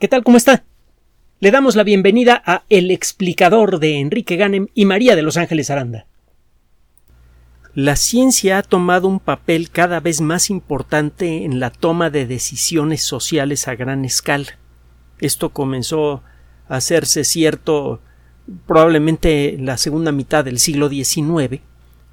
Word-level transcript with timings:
¿Qué 0.00 0.08
tal? 0.08 0.24
¿Cómo 0.24 0.36
está? 0.36 0.64
Le 1.38 1.52
damos 1.52 1.76
la 1.76 1.84
bienvenida 1.84 2.42
a 2.44 2.64
El 2.68 2.90
explicador 2.90 3.78
de 3.78 4.00
Enrique 4.00 4.34
Ganem 4.34 4.66
y 4.74 4.86
María 4.86 5.14
de 5.14 5.22
Los 5.22 5.36
Ángeles 5.36 5.70
Aranda. 5.70 6.06
La 7.74 7.94
ciencia 7.94 8.58
ha 8.58 8.62
tomado 8.62 9.06
un 9.06 9.20
papel 9.20 9.70
cada 9.70 10.00
vez 10.00 10.20
más 10.20 10.50
importante 10.50 11.44
en 11.44 11.60
la 11.60 11.70
toma 11.70 12.10
de 12.10 12.26
decisiones 12.26 13.04
sociales 13.04 13.68
a 13.68 13.76
gran 13.76 14.04
escala. 14.04 14.58
Esto 15.20 15.50
comenzó 15.50 16.24
a 16.68 16.76
hacerse 16.76 17.22
cierto 17.22 18.00
probablemente 18.66 19.54
en 19.54 19.64
la 19.64 19.78
segunda 19.78 20.10
mitad 20.10 20.44
del 20.44 20.58
siglo 20.58 20.88
XIX, 20.88 21.60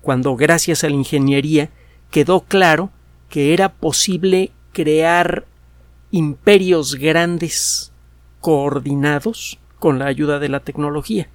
cuando 0.02 0.36
gracias 0.36 0.84
a 0.84 0.88
la 0.88 0.96
ingeniería 0.96 1.72
quedó 2.12 2.42
claro 2.42 2.92
que 3.28 3.54
era 3.54 3.74
posible 3.74 4.52
crear 4.72 5.46
imperios 6.12 6.96
grandes 6.96 7.92
coordinados 8.40 9.60
con 9.80 10.00
la 10.00 10.06
ayuda 10.06 10.40
de 10.40 10.50
la 10.50 10.60
tecnología. 10.60 11.30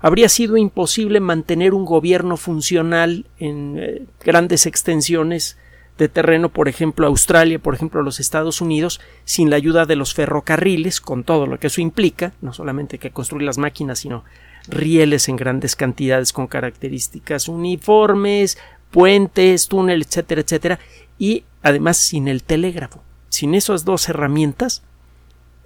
Habría 0.00 0.28
sido 0.28 0.56
imposible 0.56 1.20
mantener 1.20 1.74
un 1.74 1.84
gobierno 1.84 2.36
funcional 2.36 3.26
en 3.38 3.76
eh, 3.78 4.02
grandes 4.24 4.66
extensiones 4.66 5.58
de 5.98 6.08
terreno, 6.08 6.48
por 6.48 6.68
ejemplo 6.68 7.06
Australia, 7.08 7.58
por 7.58 7.74
ejemplo 7.74 8.02
los 8.02 8.20
Estados 8.20 8.60
Unidos, 8.60 9.00
sin 9.24 9.50
la 9.50 9.56
ayuda 9.56 9.84
de 9.84 9.96
los 9.96 10.14
ferrocarriles, 10.14 11.00
con 11.00 11.24
todo 11.24 11.46
lo 11.46 11.58
que 11.58 11.66
eso 11.66 11.80
implica, 11.80 12.32
no 12.40 12.52
solamente 12.52 12.98
que 12.98 13.10
construir 13.10 13.44
las 13.44 13.58
máquinas, 13.58 13.98
sino 13.98 14.24
rieles 14.68 15.28
en 15.28 15.36
grandes 15.36 15.74
cantidades 15.74 16.32
con 16.32 16.46
características 16.46 17.48
uniformes, 17.48 18.58
puentes, 18.92 19.66
túneles, 19.66 20.06
etcétera, 20.06 20.40
etcétera, 20.42 20.78
y 21.18 21.42
además 21.62 21.96
sin 21.96 22.28
el 22.28 22.44
telégrafo. 22.44 23.02
Sin 23.28 23.54
esas 23.54 23.84
dos 23.84 24.08
herramientas, 24.08 24.82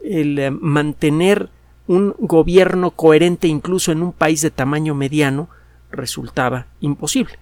el 0.02 0.38
eh, 0.38 0.50
mantener 0.50 1.48
un 1.86 2.14
gobierno 2.18 2.90
coherente 2.92 3.48
incluso 3.48 3.92
en 3.92 4.02
un 4.02 4.12
país 4.12 4.40
de 4.40 4.50
tamaño 4.50 4.94
mediano 4.94 5.48
resultaba 5.90 6.66
imposible. 6.80 7.38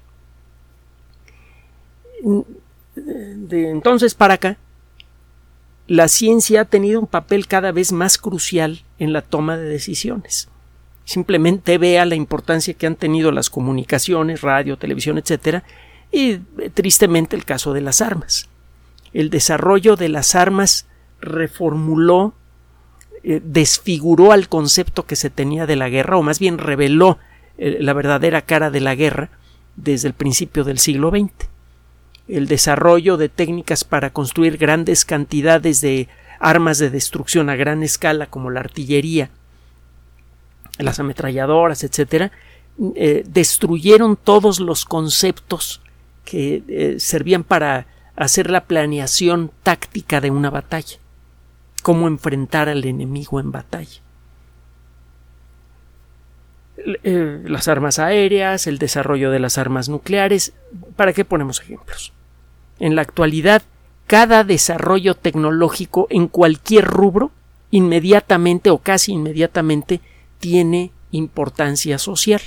De 2.95 3.71
entonces 3.71 4.15
para 4.15 4.35
acá, 4.35 4.59
la 5.87 6.09
ciencia 6.09 6.63
ha 6.63 6.65
tenido 6.65 7.01
un 7.01 7.07
papel 7.07 7.47
cada 7.47 7.73
vez 7.73 7.93
más 7.93 8.19
crucial 8.19 8.83
en 8.99 9.13
la 9.13 9.23
toma 9.23 9.57
de 9.57 9.65
decisiones. 9.65 10.49
Simplemente 11.05 11.79
vea 11.79 12.05
la 12.05 12.15
importancia 12.15 12.75
que 12.75 12.87
han 12.87 12.95
tenido 12.95 13.33
las 13.33 13.51
comunicaciones, 13.51 14.43
radio, 14.43 14.77
televisión, 14.77 15.19
etcétera, 15.19 15.65
y 16.13 16.33
eh, 16.59 16.71
tristemente 16.73 17.37
el 17.37 17.45
caso 17.45 17.73
de 17.73 17.81
las 17.81 18.01
armas 18.01 18.50
el 19.13 19.31
desarrollo 19.31 19.97
de 19.97 20.09
las 20.09 20.35
armas 20.35 20.87
reformuló, 21.21 22.35
eh, 23.23 23.41
desfiguró 23.45 24.33
al 24.33 24.49
concepto 24.49 25.05
que 25.07 25.17
se 25.17 25.31
tenía 25.31 25.67
de 25.67 25.77
la 25.77 25.89
guerra, 25.89 26.17
o 26.17 26.23
más 26.23 26.39
bien 26.39 26.59
reveló 26.59 27.19
eh, 27.59 27.79
la 27.81 27.93
verdadera 27.93 28.43
cara 28.43 28.71
de 28.71 28.81
la 28.81 28.95
guerra 28.95 29.31
desde 29.77 30.09
el 30.09 30.15
principio 30.15 30.65
del 30.65 30.79
siglo 30.79 31.11
XX. 31.11 31.33
El 32.29 32.47
desarrollo 32.47 33.17
de 33.17 33.29
técnicas 33.29 33.85
para 33.85 34.11
construir 34.11 34.57
grandes 34.57 35.05
cantidades 35.05 35.81
de 35.81 36.09
armas 36.39 36.79
de 36.79 36.91
destrucción 36.91 37.51
a 37.51 37.57
gran 37.57 37.83
escala 37.83 38.27
como 38.27 38.51
la 38.51 38.61
artillería, 38.61 39.31
las 40.79 41.01
ametralladoras, 41.01 41.83
etcétera, 41.85 42.31
eh, 42.95 43.25
destruyeron 43.27 44.17
todos 44.17 44.61
los 44.61 44.85
conceptos 44.85 45.83
que 46.25 46.95
servían 46.99 47.43
para 47.43 47.87
hacer 48.21 48.51
la 48.51 48.65
planeación 48.65 49.51
táctica 49.63 50.21
de 50.21 50.31
una 50.31 50.51
batalla, 50.51 50.99
cómo 51.83 52.07
enfrentar 52.07 52.69
al 52.69 52.85
enemigo 52.85 53.41
en 53.41 53.51
batalla. 53.51 54.03
Las 57.03 57.67
armas 57.69 57.99
aéreas, 57.99 58.67
el 58.67 58.79
desarrollo 58.79 59.31
de 59.31 59.41
las 59.41 59.57
armas 59.57 59.89
nucleares, 59.89 60.53
¿para 60.97 61.15
qué 61.15 61.25
ponemos 61.25 61.61
ejemplos? 61.61 62.13
En 62.79 62.95
la 62.95 63.03
actualidad, 63.03 63.63
cada 64.07 64.45
desarrollo 64.45 65.15
tecnológico 65.15 66.07
en 66.11 66.29
cualquier 66.29 66.85
rubro, 66.85 67.31
inmediatamente 67.71 68.69
o 68.69 68.79
casi 68.79 69.13
inmediatamente, 69.13 70.03
tiene 70.41 70.93
importancia 71.11 71.97
social. 71.99 72.43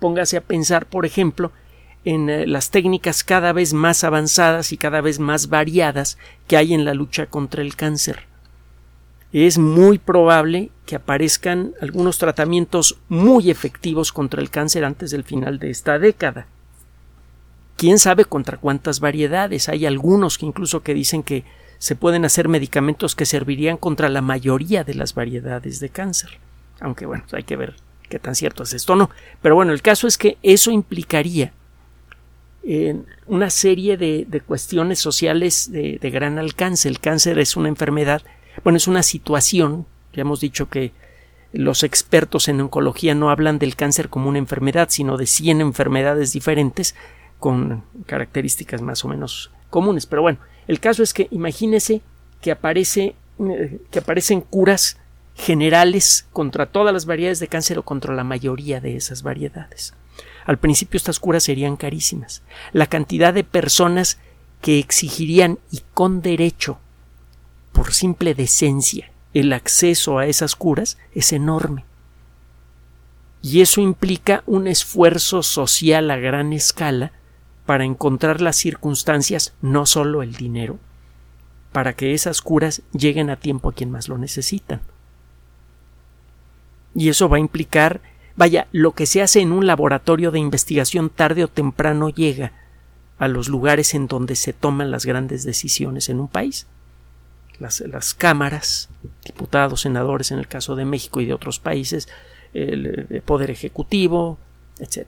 Póngase 0.00 0.38
a 0.38 0.40
pensar, 0.40 0.86
por 0.86 1.06
ejemplo, 1.06 1.52
en 2.04 2.28
eh, 2.28 2.46
las 2.46 2.70
técnicas 2.70 3.24
cada 3.24 3.52
vez 3.52 3.72
más 3.72 4.04
avanzadas 4.04 4.72
y 4.72 4.76
cada 4.76 5.00
vez 5.00 5.18
más 5.18 5.48
variadas 5.48 6.18
que 6.46 6.56
hay 6.56 6.74
en 6.74 6.84
la 6.84 6.94
lucha 6.94 7.26
contra 7.26 7.62
el 7.62 7.76
cáncer. 7.76 8.26
Es 9.32 9.58
muy 9.58 9.98
probable 9.98 10.70
que 10.86 10.94
aparezcan 10.94 11.72
algunos 11.80 12.18
tratamientos 12.18 12.98
muy 13.08 13.50
efectivos 13.50 14.12
contra 14.12 14.40
el 14.40 14.50
cáncer 14.50 14.84
antes 14.84 15.10
del 15.10 15.24
final 15.24 15.58
de 15.58 15.70
esta 15.70 15.98
década. 15.98 16.46
Quién 17.76 17.98
sabe 17.98 18.26
contra 18.26 18.58
cuántas 18.58 19.00
variedades. 19.00 19.68
Hay 19.68 19.86
algunos 19.86 20.38
que 20.38 20.46
incluso 20.46 20.84
que 20.84 20.94
dicen 20.94 21.24
que 21.24 21.42
se 21.78 21.96
pueden 21.96 22.24
hacer 22.24 22.48
medicamentos 22.48 23.16
que 23.16 23.26
servirían 23.26 23.76
contra 23.76 24.08
la 24.08 24.22
mayoría 24.22 24.84
de 24.84 24.94
las 24.94 25.14
variedades 25.14 25.80
de 25.80 25.88
cáncer. 25.88 26.38
Aunque 26.78 27.04
bueno, 27.04 27.24
hay 27.32 27.42
que 27.42 27.56
ver 27.56 27.74
qué 28.08 28.20
tan 28.20 28.36
cierto 28.36 28.62
es 28.62 28.72
esto 28.72 28.92
o 28.92 28.96
no. 28.96 29.10
Pero 29.42 29.56
bueno, 29.56 29.72
el 29.72 29.82
caso 29.82 30.06
es 30.06 30.16
que 30.16 30.38
eso 30.42 30.70
implicaría 30.70 31.52
una 33.26 33.50
serie 33.50 33.96
de, 33.96 34.42
cuestiones 34.46 34.98
sociales 34.98 35.70
de, 35.70 36.10
gran 36.10 36.38
alcance. 36.38 36.88
El 36.88 37.00
cáncer 37.00 37.38
es 37.38 37.56
una 37.56 37.68
enfermedad, 37.68 38.22
bueno, 38.62 38.76
es 38.76 38.88
una 38.88 39.02
situación, 39.02 39.86
ya 40.12 40.22
hemos 40.22 40.40
dicho 40.40 40.68
que 40.68 40.92
los 41.52 41.82
expertos 41.84 42.48
en 42.48 42.60
oncología 42.60 43.14
no 43.14 43.30
hablan 43.30 43.58
del 43.58 43.76
cáncer 43.76 44.08
como 44.08 44.28
una 44.28 44.38
enfermedad, 44.38 44.88
sino 44.90 45.16
de 45.16 45.26
100 45.26 45.60
enfermedades 45.60 46.32
diferentes 46.32 46.94
con 47.38 47.84
características 48.06 48.82
más 48.82 49.04
o 49.04 49.08
menos 49.08 49.52
comunes. 49.70 50.06
Pero 50.06 50.22
bueno, 50.22 50.38
el 50.66 50.80
caso 50.80 51.02
es 51.02 51.14
que 51.14 51.28
imagínese 51.30 52.00
que 52.40 52.50
aparece 52.50 53.14
eh, 53.38 53.80
que 53.90 53.98
aparecen 53.98 54.42
curas 54.42 54.96
generales 55.34 56.26
contra 56.32 56.66
todas 56.66 56.94
las 56.94 57.04
variedades 57.04 57.40
de 57.40 57.48
cáncer 57.48 57.78
o 57.78 57.82
contra 57.82 58.14
la 58.14 58.22
mayoría 58.22 58.80
de 58.80 58.94
esas 58.94 59.24
variedades. 59.24 59.92
Al 60.44 60.58
principio 60.58 60.98
estas 60.98 61.20
curas 61.20 61.42
serían 61.42 61.76
carísimas. 61.76 62.42
La 62.72 62.86
cantidad 62.86 63.32
de 63.32 63.44
personas 63.44 64.18
que 64.60 64.78
exigirían 64.78 65.58
y 65.70 65.82
con 65.94 66.22
derecho, 66.22 66.78
por 67.72 67.92
simple 67.92 68.34
decencia, 68.34 69.10
el 69.32 69.52
acceso 69.52 70.18
a 70.18 70.26
esas 70.26 70.54
curas 70.56 70.98
es 71.14 71.32
enorme. 71.32 71.84
Y 73.42 73.60
eso 73.60 73.80
implica 73.80 74.42
un 74.46 74.66
esfuerzo 74.66 75.42
social 75.42 76.10
a 76.10 76.16
gran 76.16 76.52
escala 76.52 77.12
para 77.66 77.84
encontrar 77.84 78.40
las 78.40 78.56
circunstancias, 78.56 79.54
no 79.60 79.86
solo 79.86 80.22
el 80.22 80.34
dinero, 80.34 80.78
para 81.72 81.94
que 81.94 82.14
esas 82.14 82.40
curas 82.40 82.82
lleguen 82.92 83.30
a 83.30 83.36
tiempo 83.36 83.68
a 83.68 83.72
quien 83.74 83.90
más 83.90 84.08
lo 84.08 84.16
necesitan. 84.18 84.80
Y 86.94 87.08
eso 87.08 87.28
va 87.28 87.38
a 87.38 87.40
implicar 87.40 88.00
Vaya, 88.36 88.66
lo 88.72 88.92
que 88.92 89.06
se 89.06 89.22
hace 89.22 89.40
en 89.40 89.52
un 89.52 89.66
laboratorio 89.66 90.30
de 90.30 90.40
investigación 90.40 91.08
tarde 91.08 91.44
o 91.44 91.48
temprano 91.48 92.08
llega 92.08 92.52
a 93.18 93.28
los 93.28 93.48
lugares 93.48 93.94
en 93.94 94.08
donde 94.08 94.34
se 94.34 94.52
toman 94.52 94.90
las 94.90 95.06
grandes 95.06 95.44
decisiones 95.44 96.08
en 96.08 96.20
un 96.20 96.28
país. 96.28 96.66
Las, 97.60 98.14
cámaras, 98.14 98.88
diputados, 99.24 99.82
senadores 99.82 100.32
en 100.32 100.38
el 100.40 100.48
caso 100.48 100.74
de 100.74 100.84
México 100.84 101.20
y 101.20 101.26
de 101.26 101.34
otros 101.34 101.60
países, 101.60 102.08
el, 102.52 103.06
el 103.08 103.22
Poder 103.22 103.52
Ejecutivo, 103.52 104.38
etc. 104.80 105.06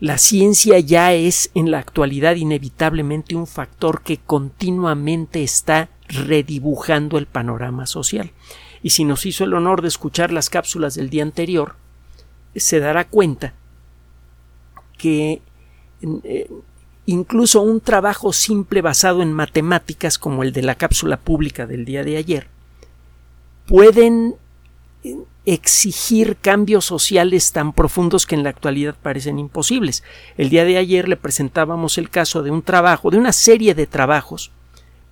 La 0.00 0.18
ciencia 0.18 0.80
ya 0.80 1.12
es 1.12 1.52
en 1.54 1.70
la 1.70 1.78
actualidad 1.78 2.34
inevitablemente 2.34 3.36
un 3.36 3.46
factor 3.46 4.02
que 4.02 4.18
continuamente 4.18 5.44
está 5.44 5.88
redibujando 6.08 7.16
el 7.18 7.26
panorama 7.26 7.86
social 7.86 8.32
y 8.82 8.90
si 8.90 9.04
nos 9.04 9.26
hizo 9.26 9.44
el 9.44 9.54
honor 9.54 9.82
de 9.82 9.88
escuchar 9.88 10.32
las 10.32 10.50
cápsulas 10.50 10.94
del 10.94 11.10
día 11.10 11.22
anterior, 11.22 11.76
se 12.54 12.80
dará 12.80 13.06
cuenta 13.06 13.54
que 14.98 15.40
eh, 16.02 16.50
incluso 17.06 17.62
un 17.62 17.80
trabajo 17.80 18.32
simple 18.32 18.82
basado 18.82 19.22
en 19.22 19.32
matemáticas 19.32 20.18
como 20.18 20.42
el 20.42 20.52
de 20.52 20.62
la 20.62 20.74
cápsula 20.74 21.16
pública 21.16 21.66
del 21.66 21.84
día 21.84 22.04
de 22.04 22.16
ayer 22.16 22.48
pueden 23.66 24.34
eh, 25.04 25.16
exigir 25.46 26.36
cambios 26.36 26.84
sociales 26.84 27.52
tan 27.52 27.72
profundos 27.72 28.26
que 28.26 28.34
en 28.34 28.42
la 28.42 28.50
actualidad 28.50 28.96
parecen 29.00 29.38
imposibles. 29.38 30.02
El 30.36 30.50
día 30.50 30.64
de 30.64 30.76
ayer 30.76 31.08
le 31.08 31.16
presentábamos 31.16 31.98
el 31.98 32.10
caso 32.10 32.42
de 32.42 32.50
un 32.50 32.62
trabajo, 32.62 33.10
de 33.10 33.18
una 33.18 33.32
serie 33.32 33.74
de 33.74 33.86
trabajos 33.86 34.50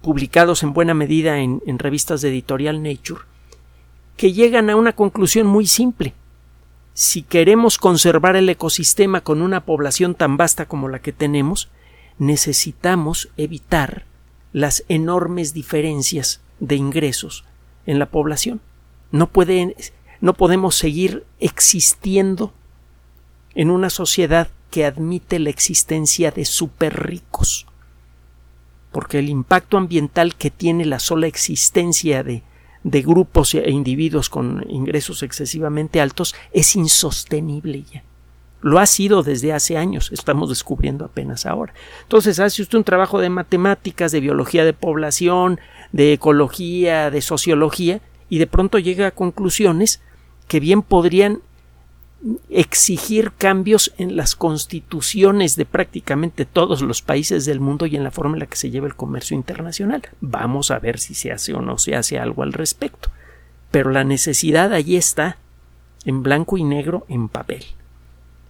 publicados 0.03 0.63
en 0.63 0.73
buena 0.73 0.95
medida 0.95 1.39
en, 1.39 1.63
en 1.67 1.79
revistas 1.79 2.21
de 2.21 2.31
editorial 2.31 2.83
Nature, 2.83 3.23
que 4.17 4.33
llegan 4.33 4.71
a 4.71 4.77
una 4.77 4.93
conclusión 4.93 5.47
muy 5.47 5.67
simple. 5.67 6.15
Si 6.93 7.23
queremos 7.23 7.79
conservar 7.79 8.37
el 8.37 8.49
ecosistema 8.49 9.23
con 9.23 9.43
una 9.43 9.65
población 9.65 10.15
tan 10.15 10.37
vasta 10.37 10.67
como 10.67 10.89
la 10.89 10.99
que 11.01 11.13
tenemos, 11.13 11.71
necesitamos 12.19 13.31
evitar 13.37 14.05
las 14.53 14.85
enormes 14.89 15.55
diferencias 15.55 16.41
de 16.59 16.77
ingresos 16.77 17.45
en 17.87 17.99
la 17.99 18.07
población. 18.11 18.61
No, 19.13 19.29
puede, 19.29 19.77
no 20.21 20.35
podemos 20.35 20.75
seguir 20.75 21.25
existiendo 21.39 22.53
en 23.55 23.71
una 23.71 23.91
sociedad 23.91 24.49
que 24.71 24.85
admite 24.85 25.39
la 25.39 25.51
existencia 25.51 26.31
de 26.31 26.45
super 26.45 27.09
ricos. 27.09 27.67
Porque 28.93 29.19
el 29.19 29.29
impacto 29.29 29.77
ambiental 29.77 30.35
que 30.35 30.51
tiene 30.51 30.85
la 30.85 30.99
sola 30.99 31.27
existencia 31.27 32.23
de, 32.23 32.43
de 32.83 33.03
grupos 33.03 33.55
e 33.55 33.71
individuos 33.71 34.29
con 34.29 34.65
ingresos 34.69 35.23
excesivamente 35.23 36.01
altos 36.01 36.35
es 36.53 36.77
insostenible 36.77 37.85
ya. 37.93 38.03
Lo 38.63 38.79
ha 38.79 38.87
sido 38.87 39.23
desde 39.23 39.55
hace 39.55 39.79
años, 39.79 40.11
estamos 40.13 40.51
descubriendo 40.51 41.07
apenas 41.07 41.47
ahora. 41.47 41.73
Entonces 42.03 42.39
hace 42.41 42.61
usted 42.61 42.77
un 42.77 42.85
trabajo 42.85 43.19
de 43.19 43.31
matemáticas, 43.31 44.13
de 44.13 44.21
biología 44.21 44.65
de 44.67 44.75
población, 44.75 45.61
de 45.93 46.13
ecología, 46.13 47.11
de 47.11 47.23
sociología, 47.23 48.01
y 48.29 48.39
de 48.39 48.47
pronto 48.47 48.79
llega 48.79 49.09
a 49.09 49.11
conclusiones 49.13 50.01
que 50.47 50.61
bien 50.61 50.83
podrían 50.83 51.41
exigir 52.51 53.33
cambios 53.33 53.95
en 53.97 54.17
las 54.17 54.35
constituciones 54.35 55.57
de 55.57 55.65
prácticamente 55.65 56.45
todos 56.45 56.83
los 56.83 57.01
países 57.01 57.47
del 57.47 57.61
mundo 57.61 57.87
y 57.87 57.97
en 57.97 58.05
la 58.05 58.11
forma 58.11 58.35
en 58.35 58.41
la 58.41 58.47
que 58.47 58.57
se 58.57 58.71
lleva 58.71 58.87
el 58.87 58.95
comercio 58.95 59.35
internacional. 59.35 60.03
Vamos 60.21 60.71
a 60.71 60.79
ver 60.79 60.99
si 60.99 61.15
se 61.15 61.33
hace 61.33 61.55
o 61.55 61.63
no 61.63 61.79
se 61.79 61.97
hace 61.97 62.19
algo 62.19 62.43
al 62.43 62.53
respecto. 62.53 63.11
Pero 63.71 63.91
la 63.91 64.05
necesidad 64.05 64.73
allí 64.73 64.97
está, 64.97 65.39
en 66.05 66.23
blanco 66.23 66.59
y 66.59 66.65
negro, 66.65 67.07
en 67.09 67.29
papel. 67.29 67.65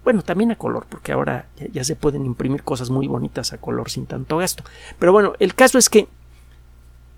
Bueno, 0.03 0.23
también 0.23 0.51
a 0.51 0.57
color, 0.57 0.87
porque 0.89 1.13
ahora 1.13 1.47
ya, 1.73 1.85
se 1.85 1.95
pueden 1.95 2.25
imprimir 2.25 2.63
cosas 2.63 2.91
muy 2.91 3.07
bonitas 3.07 3.53
a 3.53 3.59
color 3.59 3.91
sin 3.91 4.07
tanto 4.07 4.39
gasto. 4.39 4.65
Pero 4.99 5.13
bueno, 5.13 5.35
el 5.39 5.55
caso 5.55 5.79
es 5.79 5.91
que 5.91 6.09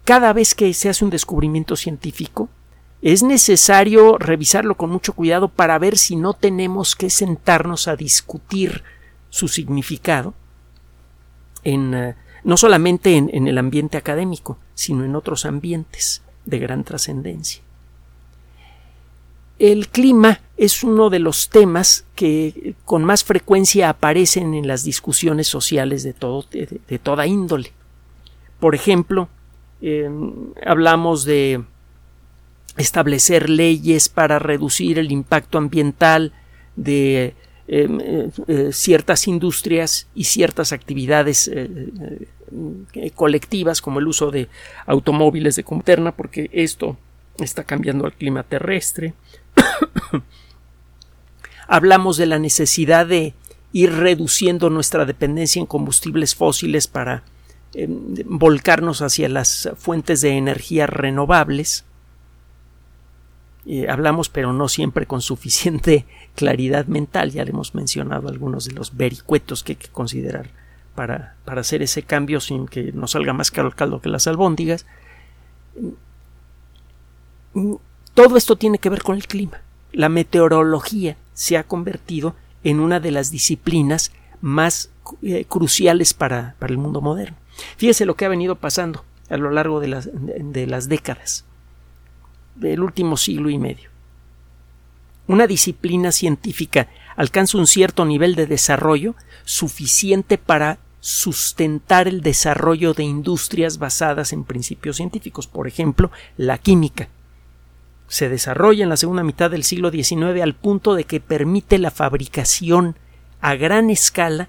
cada 0.04 0.32
vez 0.32 0.54
que 0.54 0.74
se 0.74 0.88
hace 0.88 1.04
un 1.04 1.10
descubrimiento 1.10 1.76
científico, 1.76 2.48
es 3.02 3.24
necesario 3.24 4.16
revisarlo 4.16 4.76
con 4.76 4.90
mucho 4.90 5.12
cuidado 5.12 5.48
para 5.48 5.76
ver 5.78 5.98
si 5.98 6.14
no 6.14 6.34
tenemos 6.34 6.94
que 6.94 7.10
sentarnos 7.10 7.88
a 7.88 7.96
discutir 7.96 8.84
su 9.28 9.48
significado 9.48 10.34
en, 11.64 11.94
eh, 11.94 12.14
no 12.44 12.56
solamente 12.56 13.16
en, 13.16 13.48
el 13.48 13.58
ambiente 13.58 13.96
académico, 13.96 14.56
sino 14.74 15.04
en 15.04 15.16
otros 15.16 15.44
ambientes 15.46 16.22
de 16.44 16.60
gran 16.60 16.84
trascendencia. 16.84 17.60
El 19.58 19.88
clima 19.88 20.40
es 20.56 20.84
uno 20.84 21.10
de 21.10 21.18
los 21.18 21.48
temas 21.48 22.04
que 22.14 22.74
con 22.84 23.04
más 23.04 23.24
frecuencia 23.24 23.90
aparecen 23.90 24.54
en 24.54 24.68
las 24.68 24.84
discusiones 24.84 25.48
sociales 25.48 26.04
de, 26.04 26.12
todo, 26.12 26.44
de, 26.50 26.98
toda 27.00 27.26
índole. 27.26 27.72
Por 28.58 28.74
ejemplo, 28.74 29.28
hablamos 30.64 31.24
de 31.24 31.62
establecer 32.76 33.50
leyes 33.50 34.08
para 34.08 34.38
reducir 34.38 34.98
el 34.98 35.12
impacto 35.12 35.58
ambiental 35.58 36.32
de 36.76 37.34
em, 37.68 38.00
eh, 38.00 38.30
eh, 38.48 38.70
ciertas 38.72 39.28
industrias 39.28 40.08
y 40.14 40.24
ciertas 40.24 40.72
actividades 40.72 41.50
eh, 41.52 42.28
colectivas 43.14 43.80
como 43.80 44.00
el 44.00 44.06
uso 44.06 44.30
de 44.30 44.48
automóviles 44.86 45.56
de 45.56 45.64
comterna 45.64 46.12
porque 46.12 46.50
esto 46.52 46.96
está 47.38 47.64
cambiando 47.64 48.06
el 48.06 48.12
clima 48.12 48.42
terrestre. 48.42 49.14
Hablamos 51.68 52.16
de 52.16 52.26
la 52.26 52.38
necesidad 52.38 53.06
de 53.06 53.34
ir 53.72 53.92
reduciendo 53.92 54.68
nuestra 54.68 55.04
dependencia 55.04 55.60
en 55.60 55.66
combustibles 55.66 56.34
fósiles 56.34 56.88
para 56.88 57.22
em, 57.74 58.14
volcarnos 58.24 59.02
hacia 59.02 59.28
las 59.28 59.70
fuentes 59.76 60.20
de 60.22 60.36
energía 60.36 60.86
renovables 60.86 61.84
hablamos, 63.88 64.28
pero 64.28 64.52
no 64.52 64.68
siempre 64.68 65.06
con 65.06 65.20
suficiente 65.20 66.04
claridad 66.34 66.86
mental. 66.86 67.30
Ya 67.30 67.44
le 67.44 67.50
hemos 67.50 67.74
mencionado 67.74 68.28
algunos 68.28 68.66
de 68.66 68.72
los 68.72 68.96
vericuetos 68.96 69.62
que 69.62 69.72
hay 69.72 69.76
que 69.76 69.88
considerar 69.88 70.50
para, 70.94 71.36
para 71.44 71.60
hacer 71.60 71.82
ese 71.82 72.02
cambio 72.02 72.40
sin 72.40 72.66
que 72.66 72.92
nos 72.92 73.12
salga 73.12 73.32
más 73.32 73.50
caro 73.50 73.68
el 73.68 73.74
caldo 73.74 74.00
que 74.00 74.08
las 74.08 74.26
albóndigas. 74.26 74.86
Todo 78.14 78.36
esto 78.36 78.56
tiene 78.56 78.78
que 78.78 78.90
ver 78.90 79.02
con 79.02 79.16
el 79.16 79.26
clima. 79.26 79.60
La 79.92 80.08
meteorología 80.08 81.16
se 81.34 81.56
ha 81.56 81.64
convertido 81.64 82.34
en 82.64 82.80
una 82.80 83.00
de 83.00 83.10
las 83.10 83.30
disciplinas 83.30 84.12
más 84.40 84.90
eh, 85.22 85.44
cruciales 85.44 86.14
para, 86.14 86.54
para, 86.58 86.72
el 86.72 86.78
mundo 86.78 87.00
moderno. 87.00 87.36
Fíjese 87.76 88.06
lo 88.06 88.14
que 88.14 88.24
ha 88.24 88.28
venido 88.28 88.56
pasando 88.56 89.04
a 89.28 89.36
lo 89.36 89.50
largo 89.50 89.80
de 89.80 89.88
las, 89.88 90.10
de 90.12 90.66
las 90.66 90.88
décadas 90.88 91.44
del 92.54 92.80
último 92.80 93.16
siglo 93.16 93.50
y 93.50 93.58
medio. 93.58 93.90
Una 95.26 95.46
disciplina 95.46 96.12
científica 96.12 96.88
alcanza 97.16 97.58
un 97.58 97.66
cierto 97.66 98.04
nivel 98.04 98.34
de 98.34 98.46
desarrollo 98.46 99.14
suficiente 99.44 100.38
para 100.38 100.78
sustentar 101.00 102.06
el 102.06 102.20
desarrollo 102.22 102.94
de 102.94 103.04
industrias 103.04 103.78
basadas 103.78 104.32
en 104.32 104.44
principios 104.44 104.96
científicos, 104.96 105.46
por 105.46 105.66
ejemplo, 105.66 106.10
la 106.36 106.58
química. 106.58 107.08
Se 108.08 108.28
desarrolla 108.28 108.82
en 108.82 108.88
la 108.88 108.96
segunda 108.96 109.22
mitad 109.22 109.50
del 109.50 109.64
siglo 109.64 109.90
XIX 109.90 110.42
al 110.42 110.54
punto 110.54 110.94
de 110.94 111.04
que 111.04 111.20
permite 111.20 111.78
la 111.78 111.90
fabricación 111.90 112.96
a 113.40 113.54
gran 113.54 113.90
escala, 113.90 114.48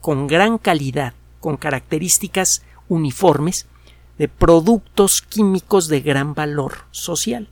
con 0.00 0.26
gran 0.26 0.58
calidad, 0.58 1.14
con 1.40 1.56
características 1.56 2.64
uniformes, 2.88 3.66
de 4.18 4.28
productos 4.28 5.22
químicos 5.22 5.86
de 5.86 6.00
gran 6.00 6.34
valor 6.34 6.78
social, 6.90 7.48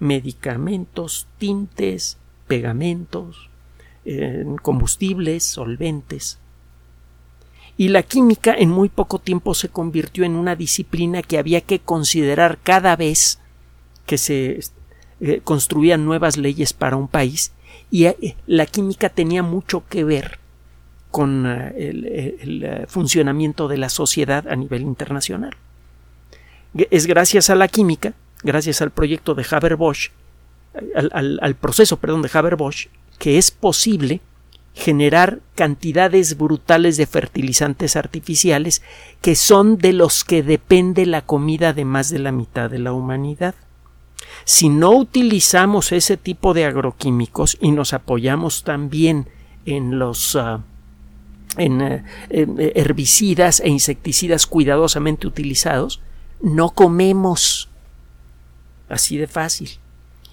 medicamentos, 0.00 1.28
tintes, 1.38 2.18
pegamentos, 2.48 3.48
eh, 4.04 4.44
combustibles, 4.60 5.44
solventes. 5.44 6.38
Y 7.76 7.88
la 7.88 8.02
química 8.02 8.54
en 8.54 8.70
muy 8.70 8.88
poco 8.88 9.20
tiempo 9.20 9.54
se 9.54 9.68
convirtió 9.68 10.24
en 10.24 10.34
una 10.34 10.56
disciplina 10.56 11.22
que 11.22 11.38
había 11.38 11.60
que 11.60 11.78
considerar 11.78 12.58
cada 12.62 12.96
vez 12.96 13.38
que 14.04 14.18
se 14.18 14.60
eh, 15.20 15.40
construían 15.44 16.04
nuevas 16.04 16.36
leyes 16.36 16.72
para 16.72 16.96
un 16.96 17.06
país. 17.06 17.52
Y 17.90 18.06
eh, 18.06 18.36
la 18.46 18.66
química 18.66 19.10
tenía 19.10 19.44
mucho 19.44 19.84
que 19.88 20.02
ver 20.02 20.40
con 21.10 21.44
el 21.46 22.86
funcionamiento 22.86 23.66
de 23.66 23.78
la 23.78 23.88
sociedad 23.88 24.46
a 24.46 24.54
nivel 24.54 24.82
internacional 24.82 25.56
es 26.74 27.06
gracias 27.06 27.50
a 27.50 27.54
la 27.54 27.68
química, 27.68 28.14
gracias 28.42 28.80
al 28.82 28.90
proyecto 28.90 29.34
de 29.34 29.46
Haber-Bosch, 29.48 30.10
al, 31.12 31.54
proceso, 31.56 31.96
perdón, 31.96 32.22
de 32.22 32.30
Haber-Bosch, 32.32 32.88
que 33.18 33.38
es 33.38 33.50
posible 33.50 34.20
generar 34.74 35.40
cantidades 35.56 36.38
brutales 36.38 36.96
de 36.96 37.06
fertilizantes 37.06 37.96
artificiales 37.96 38.82
que 39.20 39.34
son 39.34 39.78
de 39.78 39.92
los 39.92 40.22
que 40.24 40.42
depende 40.42 41.06
la 41.06 41.22
comida 41.22 41.72
de 41.72 41.84
más 41.84 42.08
de 42.10 42.20
la 42.20 42.32
mitad 42.32 42.70
de 42.70 42.78
la 42.78 42.92
humanidad. 42.92 43.54
Si 44.44 44.68
no 44.68 44.92
utilizamos 44.92 45.92
ese 45.92 46.16
tipo 46.16 46.54
de 46.54 46.64
agroquímicos 46.64 47.58
y 47.60 47.72
nos 47.72 47.92
apoyamos 47.92 48.62
también 48.62 49.28
en 49.66 49.98
los 49.98 50.36
ah, 50.36 50.60
en, 51.56 51.82
eh, 51.82 52.02
herbicidas 52.74 53.60
e 53.60 53.68
insecticidas 53.68 54.46
cuidadosamente 54.46 55.26
utilizados, 55.26 56.00
no 56.42 56.70
comemos. 56.70 57.68
Así 58.88 59.16
de 59.16 59.26
fácil. 59.26 59.70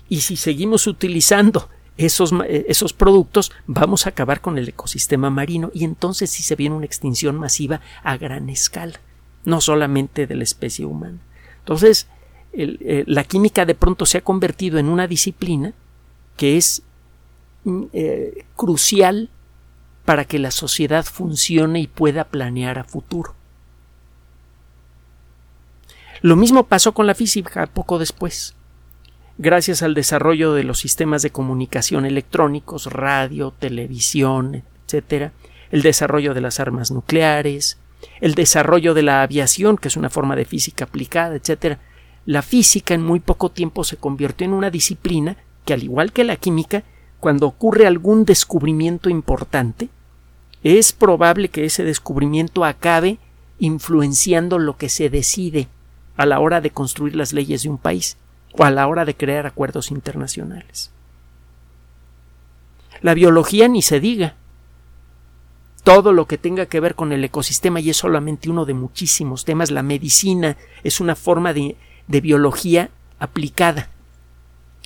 Y 0.09 0.21
si 0.21 0.35
seguimos 0.35 0.87
utilizando 0.87 1.69
esos, 1.97 2.31
eh, 2.45 2.65
esos, 2.69 2.93
productos, 2.93 3.51
vamos 3.65 4.05
a 4.05 4.09
acabar 4.09 4.41
con 4.41 4.57
el 4.57 4.69
ecosistema 4.69 5.29
marino 5.29 5.71
y 5.73 5.83
entonces 5.83 6.29
sí 6.29 6.43
se 6.43 6.55
viene 6.55 6.75
una 6.75 6.85
extinción 6.85 7.37
masiva 7.37 7.81
a 8.03 8.17
gran 8.17 8.49
escala, 8.49 8.99
no 9.43 9.61
solamente 9.61 10.27
de 10.27 10.35
la 10.35 10.43
especie 10.43 10.85
humana. 10.85 11.19
Entonces, 11.59 12.07
eh, 12.53 13.03
la 13.05 13.23
química 13.23 13.65
de 13.65 13.75
pronto 13.75 14.05
se 14.05 14.19
ha 14.19 14.23
convertido 14.23 14.79
en 14.79 14.87
una 14.87 15.07
disciplina 15.07 15.73
que 16.37 16.57
es 16.57 16.83
mm, 17.65 17.83
eh, 17.93 18.45
crucial 18.55 19.29
para 20.05 20.25
que 20.25 20.39
la 20.39 20.51
sociedad 20.51 21.03
funcione 21.03 21.81
y 21.81 21.87
pueda 21.87 22.23
planear 22.23 22.79
a 22.79 22.83
futuro. 22.85 23.35
Lo 26.21 26.35
mismo 26.35 26.63
pasó 26.63 26.93
con 26.93 27.05
la 27.05 27.13
física 27.13 27.67
poco 27.67 27.99
después. 27.99 28.55
Gracias 29.37 29.83
al 29.83 29.93
desarrollo 29.93 30.53
de 30.53 30.63
los 30.63 30.79
sistemas 30.79 31.21
de 31.21 31.29
comunicación 31.29 32.05
electrónicos, 32.05 32.87
radio, 32.87 33.53
televisión, 33.57 34.63
etc., 34.87 35.31
el 35.69 35.83
desarrollo 35.83 36.33
de 36.33 36.41
las 36.41 36.59
armas 36.59 36.89
nucleares, 36.89 37.77
el 38.19 38.33
desarrollo 38.33 38.95
de 38.95 39.03
la 39.03 39.21
aviación, 39.21 39.77
que 39.77 39.89
es 39.89 39.97
una 39.97 40.09
forma 40.09 40.35
de 40.35 40.45
física 40.45 40.85
aplicada, 40.85 41.35
etc., 41.35 41.77
la 42.25 42.41
física 42.41 42.93
en 42.93 43.03
muy 43.03 43.19
poco 43.19 43.51
tiempo 43.51 43.83
se 43.83 43.97
convirtió 43.97 44.45
en 44.45 44.53
una 44.53 44.71
disciplina 44.71 45.37
que, 45.65 45.73
al 45.73 45.83
igual 45.83 46.11
que 46.11 46.23
la 46.23 46.35
química, 46.35 46.83
cuando 47.19 47.45
ocurre 47.45 47.85
algún 47.85 48.25
descubrimiento 48.25 49.09
importante, 49.09 49.89
es 50.63 50.93
probable 50.93 51.49
que 51.49 51.65
ese 51.65 51.83
descubrimiento 51.83 52.65
acabe 52.65 53.19
influenciando 53.59 54.57
lo 54.57 54.77
que 54.77 54.89
se 54.89 55.09
decide 55.09 55.67
a 56.17 56.25
la 56.25 56.39
hora 56.39 56.59
de 56.59 56.71
construir 56.71 57.15
las 57.15 57.31
leyes 57.31 57.63
de 57.63 57.69
un 57.69 57.77
país 57.77 58.17
o 58.53 58.63
a 58.63 58.71
la 58.71 58.87
hora 58.87 59.05
de 59.05 59.15
crear 59.15 59.45
acuerdos 59.45 59.91
internacionales. 59.91 60.91
La 63.01 63.13
biología 63.13 63.67
ni 63.67 63.81
se 63.81 63.99
diga. 63.99 64.35
Todo 65.83 66.11
lo 66.11 66.25
que 66.25 66.37
tenga 66.37 66.65
que 66.65 66.79
ver 66.79 66.95
con 66.95 67.13
el 67.13 67.23
ecosistema 67.23 67.79
y 67.79 67.91
es 67.91 67.97
solamente 67.97 68.49
uno 68.49 68.65
de 68.65 68.73
muchísimos 68.73 69.45
temas. 69.45 69.71
La 69.71 69.83
medicina 69.83 70.57
es 70.83 70.99
una 70.99 71.15
forma 71.15 71.53
de, 71.53 71.77
biología 72.07 72.89
aplicada. 73.19 73.89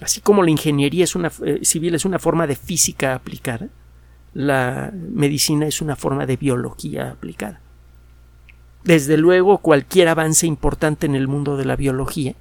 Así 0.01 0.21
como 0.21 0.43
la 0.43 0.51
ingeniería 0.51 1.05
eh, 1.05 1.59
civil 1.63 1.95
es 1.95 2.05
una 2.05 2.19
forma 2.19 2.45
de 2.45 2.55
física 2.55 3.15
aplicada, 3.15 3.69
la 4.33 4.91
medicina 4.93 5.67
es 5.67 5.81
una 5.81 5.95
forma 5.95 6.25
de 6.25 6.37
biología 6.37 7.11
aplicada. 7.11 7.60
Desde 8.83 9.17
luego, 9.17 9.59
cualquier 9.59 10.07
avance 10.07 10.47
importante 10.47 11.05
en 11.05 11.15
el 11.15 11.27
mundo 11.27 11.55
de 11.57 11.65
la 11.65 11.75
biología 11.75 12.33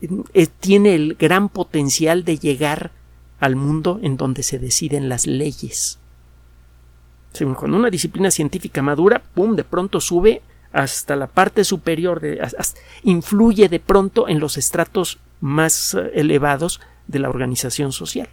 eh, 0.00 0.46
tiene 0.60 0.94
el 0.94 1.14
gran 1.14 1.48
potencial 1.48 2.24
de 2.24 2.38
llegar 2.38 2.90
al 3.38 3.56
mundo 3.56 4.00
en 4.02 4.16
donde 4.16 4.42
se 4.42 4.58
deciden 4.58 5.08
las 5.08 5.26
leyes. 5.26 5.98
Cuando 7.38 7.76
una 7.76 7.90
disciplina 7.90 8.30
científica 8.30 8.80
madura, 8.80 9.22
¡pum!, 9.34 9.56
de 9.56 9.64
pronto 9.64 10.00
sube 10.00 10.40
hasta 10.72 11.16
la 11.16 11.26
parte 11.26 11.64
superior, 11.64 12.20
de, 12.20 12.40
influye 13.02 13.68
de 13.68 13.80
pronto 13.80 14.28
en 14.28 14.40
los 14.40 14.56
estratos 14.56 15.18
más 15.40 15.94
eh, 15.94 16.12
elevados 16.14 16.80
de 17.06 17.18
la 17.18 17.28
organización 17.28 17.92
social. 17.92 18.28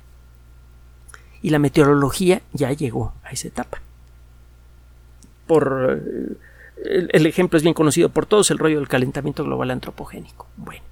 Y 1.41 1.49
la 1.49 1.59
meteorología 1.59 2.41
ya 2.53 2.71
llegó 2.71 3.13
a 3.23 3.31
esa 3.31 3.47
etapa. 3.47 3.81
Por 5.47 5.99
el, 6.83 7.25
ejemplo 7.25 7.57
es 7.57 7.63
bien 7.63 7.73
conocido 7.73 8.09
por 8.09 8.25
todos, 8.25 8.51
el 8.51 8.57
rollo 8.57 8.79
del 8.79 8.87
calentamiento 8.87 9.43
global 9.43 9.71
antropogénico. 9.71 10.47
Bueno. 10.57 10.83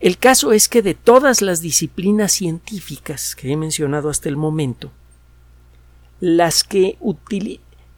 El 0.00 0.18
caso 0.18 0.52
es 0.52 0.68
que 0.68 0.82
de 0.82 0.94
todas 0.94 1.42
las 1.42 1.60
disciplinas 1.60 2.32
científicas 2.32 3.34
que 3.34 3.52
he 3.52 3.56
mencionado 3.56 4.10
hasta 4.10 4.28
el 4.28 4.36
momento, 4.36 4.92
las 6.20 6.62
que, 6.62 6.98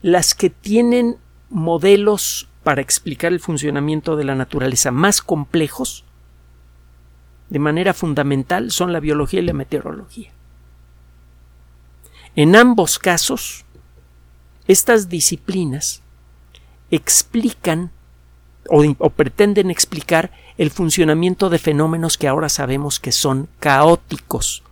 las 0.01 0.33
que 0.33 0.49
tienen 0.49 1.17
modelos 1.49 2.47
para 2.63 2.81
explicar 2.81 3.31
el 3.31 3.39
funcionamiento 3.39 4.15
de 4.15 4.23
la 4.23 4.35
naturaleza 4.35 4.91
más 4.91 5.21
complejos, 5.21 6.03
de 7.49 7.59
manera 7.59 7.93
fundamental, 7.93 8.71
son 8.71 8.93
la 8.93 8.99
biología 8.99 9.41
y 9.41 9.45
la 9.45 9.53
meteorología. 9.53 10.31
En 12.35 12.55
ambos 12.55 12.97
casos, 12.97 13.65
estas 14.71 15.09
disciplinas 15.09 16.01
explican 16.89 17.91
o, 18.69 19.09
pretenden 19.09 19.71
explicar 19.71 20.31
el 20.57 20.69
funcionamiento 20.69 21.49
de 21.49 21.59
fenómenos 21.59 22.17
que 22.17 22.27
ahora 22.27 22.49
sabemos 22.49 22.99
que 22.99 23.11
son 23.11 23.47
caóticos. 23.59 24.63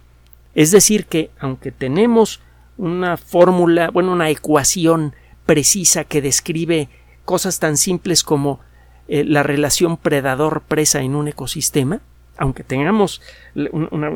Es 0.55 0.71
decir, 0.71 1.05
que 1.05 1.31
aunque 1.39 1.71
tenemos 1.71 2.39
una 2.77 3.17
fórmula, 3.17 3.89
bueno, 3.89 4.11
una 4.11 4.29
ecuación 4.29 5.15
precisa 5.45 6.03
que 6.03 6.21
describe 6.21 6.89
cosas 7.25 7.59
tan 7.59 7.77
simples 7.77 8.23
como 8.23 8.59
eh, 9.07 9.23
la 9.23 9.43
relación 9.43 9.97
predador-presa 9.97 11.01
en 11.01 11.15
un 11.15 11.27
ecosistema, 11.27 12.01
aunque 12.37 12.63
tengamos 12.63 13.21
una 13.53 14.11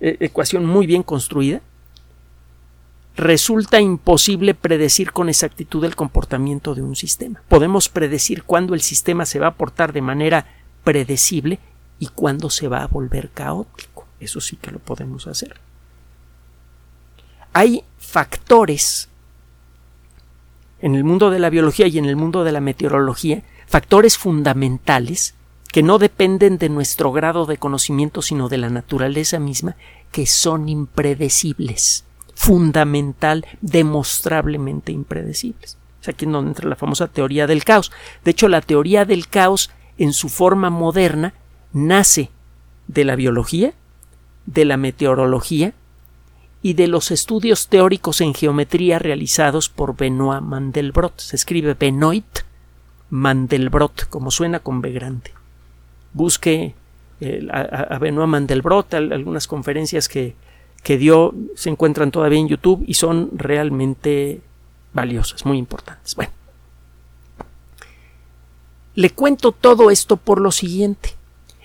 eh, 0.00 0.16
ecuación 0.20 0.64
muy 0.64 0.86
bien 0.86 1.02
construida, 1.02 1.60
resulta 3.16 3.80
imposible 3.80 4.54
predecir 4.54 5.12
con 5.12 5.28
exactitud 5.28 5.84
el 5.84 5.96
comportamiento 5.96 6.74
de 6.74 6.82
un 6.82 6.96
sistema. 6.96 7.42
Podemos 7.48 7.88
predecir 7.88 8.42
cuándo 8.42 8.74
el 8.74 8.80
sistema 8.80 9.24
se 9.24 9.38
va 9.38 9.48
a 9.48 9.54
portar 9.54 9.92
de 9.92 10.02
manera 10.02 10.46
predecible 10.82 11.60
y 11.98 12.08
cuándo 12.08 12.50
se 12.50 12.68
va 12.68 12.82
a 12.82 12.88
volver 12.88 13.30
caótico. 13.30 14.06
Eso 14.18 14.40
sí 14.40 14.56
que 14.56 14.72
lo 14.72 14.78
podemos 14.78 15.26
hacer. 15.26 15.60
Hay 17.52 17.84
factores 17.98 19.08
en 20.80 20.94
el 20.96 21.04
mundo 21.04 21.30
de 21.30 21.38
la 21.38 21.50
biología 21.50 21.86
y 21.86 21.98
en 21.98 22.04
el 22.04 22.16
mundo 22.16 22.42
de 22.42 22.52
la 22.52 22.60
meteorología, 22.60 23.42
factores 23.66 24.18
fundamentales 24.18 25.34
que 25.72 25.82
no 25.82 25.98
dependen 25.98 26.58
de 26.58 26.68
nuestro 26.68 27.10
grado 27.12 27.46
de 27.46 27.56
conocimiento, 27.56 28.22
sino 28.22 28.48
de 28.48 28.58
la 28.58 28.70
naturaleza 28.70 29.38
misma, 29.38 29.76
que 30.12 30.26
son 30.26 30.68
impredecibles 30.68 32.04
fundamental, 32.44 33.46
demostrablemente 33.62 34.92
impredecibles. 34.92 35.78
Es 36.02 36.08
aquí 36.08 36.26
donde 36.26 36.50
entra 36.50 36.68
la 36.68 36.76
famosa 36.76 37.08
teoría 37.08 37.46
del 37.46 37.64
caos. 37.64 37.90
De 38.22 38.32
hecho, 38.32 38.48
la 38.48 38.60
teoría 38.60 39.06
del 39.06 39.28
caos, 39.28 39.70
en 39.96 40.12
su 40.12 40.28
forma 40.28 40.68
moderna, 40.68 41.32
nace 41.72 42.28
de 42.86 43.04
la 43.04 43.16
biología, 43.16 43.72
de 44.44 44.66
la 44.66 44.76
meteorología 44.76 45.72
y 46.60 46.74
de 46.74 46.86
los 46.86 47.10
estudios 47.10 47.68
teóricos 47.68 48.20
en 48.20 48.34
geometría 48.34 48.98
realizados 48.98 49.70
por 49.70 49.96
Benoit 49.96 50.42
Mandelbrot. 50.42 51.18
Se 51.18 51.36
escribe 51.36 51.72
Benoit 51.72 52.40
Mandelbrot, 53.08 54.06
como 54.10 54.30
suena 54.30 54.60
con 54.60 54.82
B. 54.82 55.00
Busque 56.12 56.74
eh, 57.22 57.48
a, 57.50 57.98
Benoit 57.98 58.28
Mandelbrot, 58.28 58.92
algunas 58.92 59.46
conferencias 59.46 60.08
que 60.10 60.34
que 60.84 60.98
dio 60.98 61.34
se 61.56 61.70
encuentran 61.70 62.12
todavía 62.12 62.38
en 62.38 62.48
YouTube 62.48 62.84
y 62.86 62.94
son 62.94 63.30
realmente 63.32 64.42
valiosas, 64.92 65.44
muy 65.44 65.58
importantes. 65.58 66.14
Bueno, 66.14 66.30
le 68.94 69.10
cuento 69.10 69.50
todo 69.50 69.90
esto 69.90 70.16
por 70.16 70.40
lo 70.40 70.52
siguiente. 70.52 71.14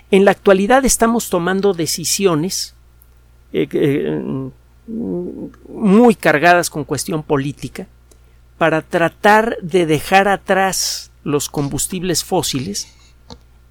En 0.10 0.26
la 0.26 0.32
actualidad 0.32 0.86
estamos 0.86 1.30
tomando 1.30 1.74
decisiones 1.74 2.74
eh, 3.54 3.68
eh, 3.72 4.50
muy 4.88 6.16
cargadas 6.16 6.70
con 6.70 6.86
cuestión 6.86 7.22
política 7.22 7.88
para 8.58 8.82
tratar 8.82 9.58
de 9.62 9.86
dejar 9.86 10.30
atrás 10.30 11.12
los 11.24 11.50
combustibles 11.50 12.24
fósiles 12.24 12.88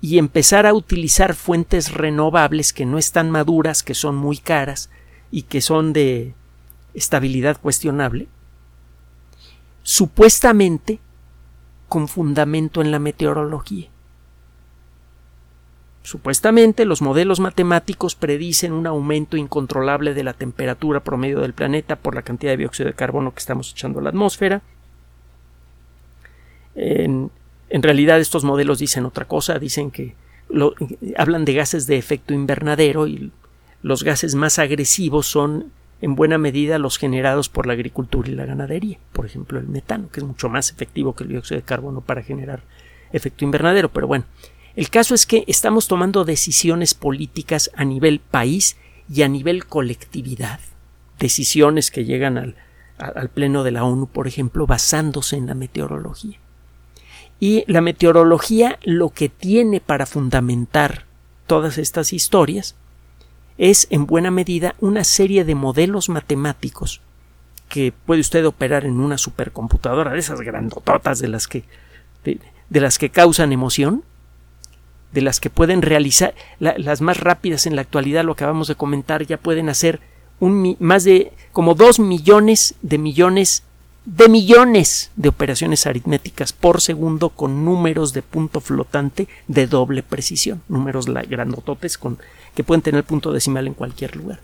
y 0.01 0.19
empezar 0.19 0.67
a 0.67 0.75
utilizar 0.75 1.35
fuentes 1.35 1.93
renovables 1.93 2.73
que 2.73 2.87
no 2.87 2.99
están 2.99 3.31
maduras, 3.31 3.83
que 3.83 3.95
son 3.95 4.15
muy 4.15 4.37
caras, 4.37 4.91
y 5.31 5.43
que 5.43 5.61
son 5.61 5.93
de 5.93 6.35
estabilidad 6.95 7.61
cuestionable, 7.61 8.29
supuestamente 9.83 10.99
con 11.89 12.09
fundamento 12.09 12.83
en 12.83 12.91
la 12.91 12.99
meteorología. 12.99 13.89
Supuestamente 16.03 16.87
los 16.87 17.03
modelos 17.03 17.39
matemáticos 17.39 18.15
predicen 18.15 18.73
un 18.73 18.87
aumento 18.87 19.37
incontrolable 19.37 20.15
de 20.15 20.25
la 20.25 20.33
temperatura 20.33 21.01
promedio 21.01 21.41
del 21.41 21.53
planeta 21.53 21.97
por 21.97 22.15
la 22.15 22.23
cantidad 22.23 22.53
de 22.53 22.59
dióxido 22.59 22.87
de 22.87 22.95
carbono 22.95 23.35
que 23.35 23.41
estamos 23.41 23.73
echando 23.73 23.99
a 23.99 24.03
la 24.03 24.09
atmósfera. 24.09 24.63
En, 26.75 27.31
realidad 27.71 28.21
estos 28.21 28.45
modelos 28.45 28.79
dicen 28.79 29.05
otra 29.05 29.27
cosa, 29.27 29.59
dicen 29.59 29.91
que 29.91 30.15
hablan 31.19 31.45
de 31.45 31.53
gases 31.53 31.87
de 31.87 31.99
efecto 31.99 32.33
invernadero 32.33 33.07
y 33.07 33.31
los 33.83 34.03
gases 34.03 34.35
más 34.35 34.59
agresivos 34.59 35.27
son 35.27 35.73
en 36.01 36.15
buena 36.15 36.39
medida 36.39 36.79
los 36.79 36.97
generados 36.97 37.49
por 37.49 37.67
la 37.67 37.73
agricultura 37.73 38.29
y 38.29 38.35
la 38.35 38.47
ganadería, 38.47 38.99
por 39.13 39.27
ejemplo 39.27 39.59
el 39.59 39.67
metano, 39.67 40.09
que 40.11 40.21
es 40.21 40.27
mucho 40.27 40.49
más 40.49 40.71
efectivo 40.71 41.15
que 41.15 41.25
el 41.25 41.31
dióxido 41.31 41.61
de 41.61 41.65
carbono 41.65 42.01
para 42.01 42.23
generar 42.23 42.63
efecto 43.13 43.45
invernadero, 43.45 43.89
pero 43.89 44.07
bueno, 44.07 44.25
el 44.77 44.91
caso 44.91 45.15
es 45.15 45.27
que 45.27 45.43
estamos 45.49 45.89
tomando 45.89 46.25
decisiones 46.25 46.95
políticas 46.95 47.71
a 47.75 47.85
nivel 47.85 48.21
país 48.21 48.77
y 49.13 49.23
a 49.23 49.29
nivel 49.29 49.67
colectividad, 49.67 50.61
decisiones 51.19 51.91
que 51.91 52.05
llegan 52.05 52.39
al, 52.39 52.55
pleno 53.35 53.65
de 53.65 53.71
la 53.71 53.85
ONU, 53.85 54.07
por 54.07 54.29
ejemplo, 54.29 54.67
basándose 54.67 55.37
en 55.37 55.47
la 55.47 55.55
meteorología. 55.55 56.39
Y 57.41 57.65
la 57.67 57.81
meteorología 57.81 58.79
lo 58.83 59.11
que 59.11 59.29
tiene 59.29 59.81
para 59.81 60.07
fundamentar 60.07 61.07
todas 61.47 61.79
estas 61.79 62.13
historias 62.13 62.77
es 63.59 63.89
en 63.91 64.07
buena 64.07 64.31
medida 64.31 64.75
una 64.81 65.05
serie 65.05 65.45
de 65.45 65.57
modelos 65.57 66.09
matemáticos 66.09 67.01
que 67.69 67.93
puede 68.07 68.21
usted 68.21 68.47
operar 68.47 68.87
en 68.87 69.01
una 69.01 69.19
supercomputadora 69.19 70.13
de 70.13 70.21
esas 70.21 70.41
grandototas 70.41 71.19
de 71.19 71.29
las 71.29 71.49
que 71.49 71.65
de, 72.25 72.81
las 72.81 72.99
que 72.99 73.11
causan 73.11 73.53
emoción 73.53 74.05
de 75.13 75.23
las 75.23 75.41
que 75.41 75.51
pueden 75.51 75.83
realizar 75.83 76.35
las 76.61 77.01
más 77.01 77.19
rápidas 77.19 77.67
en 77.67 77.77
la 77.77 77.83
actualidad 77.83 78.25
lo 78.25 78.33
acabamos 78.33 78.69
de 78.69 78.77
comentar 78.77 79.27
ya 79.27 79.37
pueden 79.37 79.69
hacer 79.69 80.01
un, 80.41 80.77
más 80.79 81.05
de 81.05 81.33
como 81.53 81.75
dos 81.75 81.99
millones 81.99 82.77
de 82.83 82.99
millones 82.99 83.65
de 84.05 84.29
millones 84.29 85.11
de 85.17 85.29
operaciones 85.29 85.87
aritméticas 85.87 86.55
por 86.55 86.81
segundo 86.81 87.29
con 87.29 87.65
números 87.65 88.15
de 88.15 88.23
punto 88.23 88.61
flotante 88.61 89.29
de 89.49 89.67
doble 89.67 90.03
precisión, 90.03 90.63
números 90.69 91.07
grandototes 91.07 91.99
con, 91.99 92.19
que 92.59 92.65
pueden 92.65 92.83
tener 92.83 93.05
punto 93.05 93.31
decimal 93.31 93.69
en 93.69 93.75
cualquier 93.75 94.17
lugar. 94.17 94.41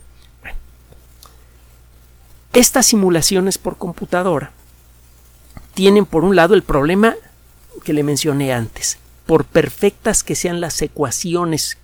Estas 2.53 2.85
simulaciones 2.85 3.57
por 3.57 3.77
computadora 3.77 4.53
tienen 5.73 6.05
por 6.05 6.23
un 6.23 6.33
lado 6.33 6.53
el 6.53 6.63
problema 6.63 7.15
que 7.83 7.91
le 7.91 8.03
mencioné 8.03 8.53
antes, 8.53 8.99
por 9.25 9.43
perfectas 9.43 10.23
que 10.23 10.35
sean 10.35 10.61
las 10.61 10.81
ecuaciones 10.81 11.77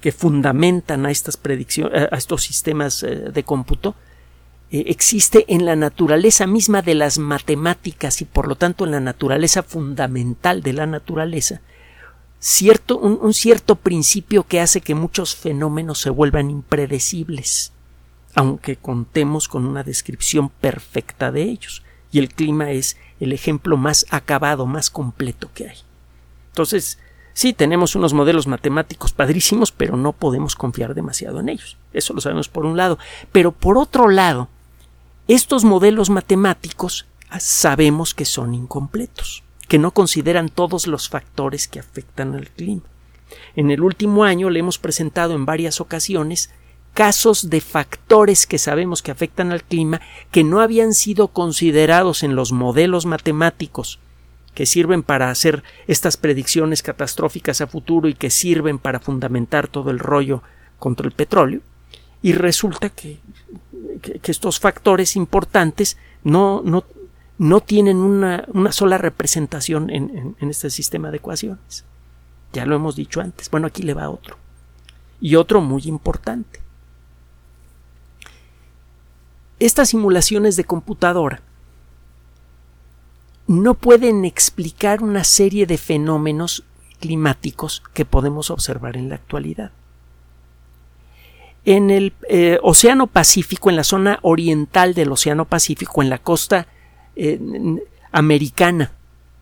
que 0.00 0.12
fundamentan 0.12 1.06
a 1.06 1.10
estas 1.10 1.36
a 1.42 2.16
estos 2.16 2.44
sistemas 2.44 3.02
eh, 3.02 3.32
de 3.34 3.42
cómputo, 3.42 3.96
eh, 4.70 4.84
existe 4.86 5.44
en 5.48 5.64
la 5.64 5.74
naturaleza 5.74 6.46
misma 6.46 6.82
de 6.82 6.94
las 6.94 7.18
matemáticas 7.18 8.20
y 8.20 8.26
por 8.26 8.46
lo 8.46 8.54
tanto 8.54 8.84
en 8.84 8.92
la 8.92 9.00
naturaleza 9.00 9.64
fundamental 9.64 10.62
de 10.62 10.72
la 10.72 10.86
naturaleza, 10.86 11.62
cierto, 12.44 12.98
un, 12.98 13.32
cierto 13.32 13.74
principio 13.74 14.46
que 14.46 14.60
hace 14.60 14.82
que 14.82 14.94
muchos 14.94 15.34
fenómenos 15.34 15.98
se 15.98 16.10
vuelvan 16.10 16.50
impredecibles, 16.50 17.72
aunque 18.34 18.76
contemos 18.76 19.48
con 19.48 19.64
una 19.64 19.82
descripción 19.82 20.50
perfecta 20.50 21.32
de 21.32 21.44
ellos. 21.44 21.82
Y 22.12 22.18
el 22.18 22.28
clima 22.28 22.70
es 22.70 22.98
el 23.18 23.32
ejemplo 23.32 23.78
más 23.78 24.04
acabado, 24.10 24.66
más 24.66 24.90
completo 24.90 25.48
que 25.54 25.70
hay. 25.70 25.78
Entonces, 26.48 26.98
sí, 27.32 27.54
tenemos 27.54 27.96
unos 27.96 28.12
modelos 28.12 28.46
matemáticos 28.46 29.14
padrísimos, 29.14 29.72
pero 29.72 29.96
no 29.96 30.12
podemos 30.12 30.54
confiar 30.54 30.94
demasiado 30.94 31.40
en 31.40 31.48
ellos. 31.48 31.78
Eso 31.94 32.12
lo 32.12 32.20
sabemos 32.20 32.50
por 32.50 32.66
un 32.66 32.76
lado. 32.76 32.98
Pero 33.32 33.52
por 33.52 33.78
otro 33.78 34.10
lado, 34.10 34.48
estos 35.28 35.64
modelos 35.64 36.10
matemáticos 36.10 37.06
sabemos 37.38 38.12
que 38.12 38.26
son 38.26 38.52
incompletos 38.52 39.43
que 39.68 39.78
no 39.78 39.92
consideran 39.92 40.48
todos 40.48 40.86
los 40.86 41.08
factores 41.08 41.68
que 41.68 41.80
afectan 41.80 42.34
al 42.34 42.48
clima. 42.50 42.82
En 43.56 43.70
el 43.70 43.82
último 43.82 44.24
año 44.24 44.50
le 44.50 44.60
hemos 44.60 44.78
presentado 44.78 45.34
en 45.34 45.46
varias 45.46 45.80
ocasiones 45.80 46.50
casos 46.92 47.50
de 47.50 47.60
factores 47.60 48.46
que 48.46 48.58
sabemos 48.58 49.02
que 49.02 49.10
afectan 49.10 49.50
al 49.50 49.64
clima 49.64 50.00
que 50.30 50.44
no 50.44 50.60
habían 50.60 50.94
sido 50.94 51.28
considerados 51.28 52.22
en 52.22 52.36
los 52.36 52.52
modelos 52.52 53.04
matemáticos 53.04 53.98
que 54.54 54.66
sirven 54.66 55.02
para 55.02 55.30
hacer 55.30 55.64
estas 55.88 56.16
predicciones 56.16 56.82
catastróficas 56.82 57.60
a 57.60 57.66
futuro 57.66 58.08
y 58.08 58.14
que 58.14 58.30
sirven 58.30 58.78
para 58.78 59.00
fundamentar 59.00 59.66
todo 59.66 59.90
el 59.90 59.98
rollo 59.98 60.42
contra 60.78 61.06
el 61.06 61.12
petróleo. 61.12 61.60
Y 62.22 62.32
resulta 62.32 62.88
que, 62.88 63.18
que, 64.00 64.30
estos 64.30 64.60
factores 64.60 65.16
importantes 65.16 65.98
no, 66.22 66.62
no, 66.64 66.84
no 67.38 67.60
tienen 67.60 67.96
una, 67.96 68.46
sola 68.70 68.98
representación 68.98 69.90
en, 69.90 70.36
este 70.40 70.70
sistema 70.70 71.10
de 71.10 71.16
ecuaciones. 71.16 71.84
Ya 72.52 72.66
lo 72.66 72.76
hemos 72.76 72.94
dicho 72.94 73.20
antes. 73.20 73.50
Bueno, 73.50 73.66
aquí 73.66 73.82
le 73.82 73.94
va 73.94 74.08
otro. 74.08 74.36
Y 75.20 75.34
otro 75.34 75.60
muy 75.60 75.82
importante. 75.86 76.60
Estas 79.58 79.88
simulaciones 79.88 80.56
de 80.56 80.64
computadora 80.64 81.40
no 83.46 83.74
pueden 83.74 84.24
explicar 84.24 85.02
una 85.02 85.24
serie 85.24 85.66
de 85.66 85.78
fenómenos 85.78 86.64
climáticos 87.00 87.82
que 87.92 88.04
podemos 88.04 88.50
observar 88.50 88.96
en 88.96 89.08
la 89.08 89.16
actualidad. 89.16 89.72
En 91.64 91.90
el 91.90 92.12
eh, 92.28 92.58
Océano 92.62 93.06
Pacífico, 93.06 93.70
en 93.70 93.76
la 93.76 93.84
zona 93.84 94.18
oriental 94.22 94.94
del 94.94 95.12
Océano 95.12 95.46
Pacífico, 95.46 96.02
en 96.02 96.10
la 96.10 96.18
costa 96.18 96.66
americana, 98.12 98.92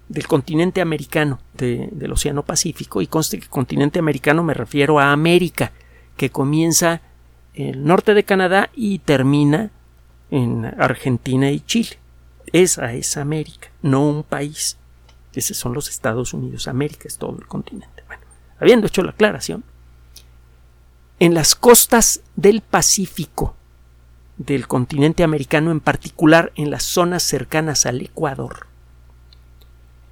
del 0.09 0.27
continente 0.27 0.81
americano 0.81 1.39
del 1.55 2.13
Océano 2.13 2.45
Pacífico, 2.45 3.01
y 3.01 3.07
conste 3.07 3.39
que 3.39 3.49
continente 3.49 3.99
americano 3.99 4.43
me 4.43 4.55
refiero 4.55 4.99
a 4.99 5.13
América, 5.13 5.73
que 6.17 6.31
comienza 6.31 7.01
en 7.55 7.69
el 7.69 7.85
norte 7.85 8.15
de 8.15 8.25
Canadá 8.25 8.71
y 8.75 8.99
termina 8.99 9.71
en 10.31 10.65
Argentina 10.65 11.51
y 11.51 11.61
Chile. 11.61 11.99
Esa 12.53 12.93
es 12.93 13.17
América, 13.17 13.71
no 13.83 14.07
un 14.07 14.23
país. 14.23 14.79
Esos 15.35 15.57
son 15.57 15.73
los 15.73 15.89
Estados 15.89 16.35
Unidos. 16.35 16.69
América 16.69 17.05
es 17.07 17.17
todo 17.17 17.39
el 17.39 17.47
continente. 17.47 18.03
Bueno, 18.07 18.23
habiendo 18.59 18.87
hecho 18.87 19.03
la 19.03 19.13
aclaración, 19.13 19.65
en 21.19 21.35
las 21.35 21.55
costas 21.55 22.23
del 22.37 22.61
Pacífico 22.61 23.55
del 24.45 24.67
continente 24.67 25.23
americano, 25.23 25.71
en 25.71 25.81
particular 25.81 26.53
en 26.57 26.71
las 26.71 26.83
zonas 26.83 27.23
cercanas 27.23 27.87
al 27.87 28.01
Ecuador. 28.01 28.67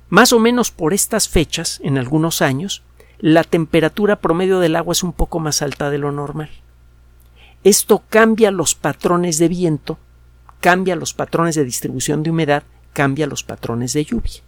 Más 0.09 0.33
o 0.33 0.41
menos 0.41 0.71
por 0.71 0.93
estas 0.93 1.29
fechas, 1.29 1.81
en 1.83 1.99
algunos 1.99 2.43
años, 2.43 2.83
la 3.19 3.45
temperatura 3.45 4.17
promedio 4.17 4.61
del 4.61 4.77
agua 4.77 4.93
es 4.93 5.03
un 5.03 5.13
poco 5.13 5.41
más 5.41 5.63
alta 5.63 5.91
de 5.91 5.99
lo 5.99 6.11
normal. 6.13 6.51
Esto 7.63 8.03
cambia 8.09 8.51
los 8.51 8.75
patrones 8.75 9.39
de 9.39 9.49
viento, 9.49 9.99
cambia 10.61 10.97
los 10.97 11.15
patrones 11.15 11.55
de 11.55 11.65
distribución 11.65 12.23
de 12.23 12.31
humedad, 12.31 12.63
cambia 12.93 13.27
los 13.27 13.45
patrones 13.45 13.93
de 13.93 14.05
lluvia. 14.05 14.41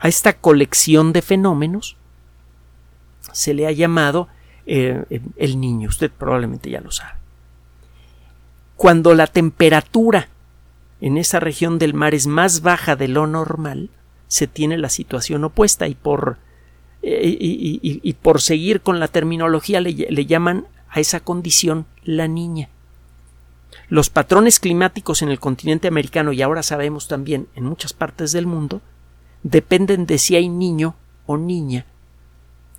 A 0.00 0.08
esta 0.08 0.34
colección 0.34 1.12
de 1.12 1.22
fenómenos 1.22 1.96
se 3.32 3.54
le 3.54 3.66
ha 3.66 3.72
llamado 3.72 4.28
eh, 4.66 5.04
el 5.36 5.60
niño. 5.60 5.88
Usted 5.88 6.10
probablemente 6.10 6.70
ya 6.70 6.80
lo 6.80 6.90
sabe 6.90 7.18
cuando 8.78 9.16
la 9.16 9.26
temperatura 9.26 10.28
en 11.00 11.18
esa 11.18 11.40
región 11.40 11.80
del 11.80 11.94
mar 11.94 12.14
es 12.14 12.28
más 12.28 12.62
baja 12.62 12.94
de 12.94 13.08
lo 13.08 13.26
normal, 13.26 13.90
se 14.28 14.46
tiene 14.46 14.78
la 14.78 14.88
situación 14.88 15.42
opuesta 15.42 15.88
y 15.88 15.96
por, 15.96 16.38
eh, 17.02 17.36
y, 17.40 18.12
por 18.14 18.40
seguir 18.40 18.80
con 18.80 19.00
la 19.00 19.08
terminología 19.08 19.80
le, 19.80 20.26
llaman 20.26 20.68
a 20.90 21.00
esa 21.00 21.18
condición 21.18 21.86
la 22.04 22.28
niña. 22.28 22.68
Los 23.88 24.10
patrones 24.10 24.60
climáticos 24.60 25.22
en 25.22 25.30
el 25.30 25.40
continente 25.40 25.88
americano 25.88 26.32
y 26.32 26.40
ahora 26.40 26.62
sabemos 26.62 27.08
también 27.08 27.48
en 27.56 27.64
muchas 27.64 27.92
partes 27.92 28.30
del 28.30 28.46
mundo 28.46 28.80
dependen 29.42 30.06
de 30.06 30.18
si 30.18 30.36
hay 30.36 30.48
niño 30.48 30.94
o 31.26 31.36
niña 31.36 31.84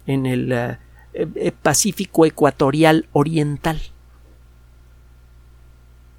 en 0.08 0.26
el 0.26 0.50
eh, 0.54 0.78
eh, 1.14 1.52
Pacífico 1.52 2.26
ecuatorial 2.26 3.10
oriental. 3.12 3.82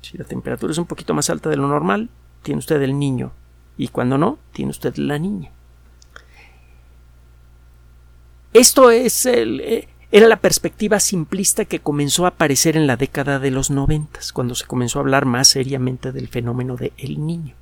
Si 0.02 0.16
la 0.18 0.24
temperatura 0.24 0.72
es 0.72 0.78
un 0.78 0.86
poquito 0.86 1.14
más 1.14 1.30
alta 1.30 1.50
de 1.50 1.56
lo 1.56 1.68
normal, 1.68 2.08
tiene 2.42 2.58
usted 2.58 2.80
el 2.82 2.98
niño. 2.98 3.32
Y 3.76 3.88
cuando 3.88 4.18
no, 4.18 4.38
tiene 4.52 4.70
usted 4.70 4.96
la 4.96 5.18
niña. 5.18 5.50
Esto 8.52 8.90
es 8.90 9.26
el, 9.26 9.60
eh, 9.60 9.88
era 10.12 10.26
la 10.26 10.40
perspectiva 10.40 10.98
simplista 10.98 11.64
que 11.64 11.78
comenzó 11.78 12.24
a 12.24 12.30
aparecer 12.30 12.76
en 12.76 12.88
la 12.88 12.96
década 12.96 13.38
de 13.38 13.52
los 13.52 13.70
noventas, 13.70 14.32
cuando 14.32 14.56
se 14.56 14.66
comenzó 14.66 14.98
a 14.98 15.02
hablar 15.02 15.24
más 15.24 15.48
seriamente 15.48 16.10
del 16.10 16.28
fenómeno 16.28 16.76
del 16.76 16.92
el 16.98 17.24
niño. 17.24 17.54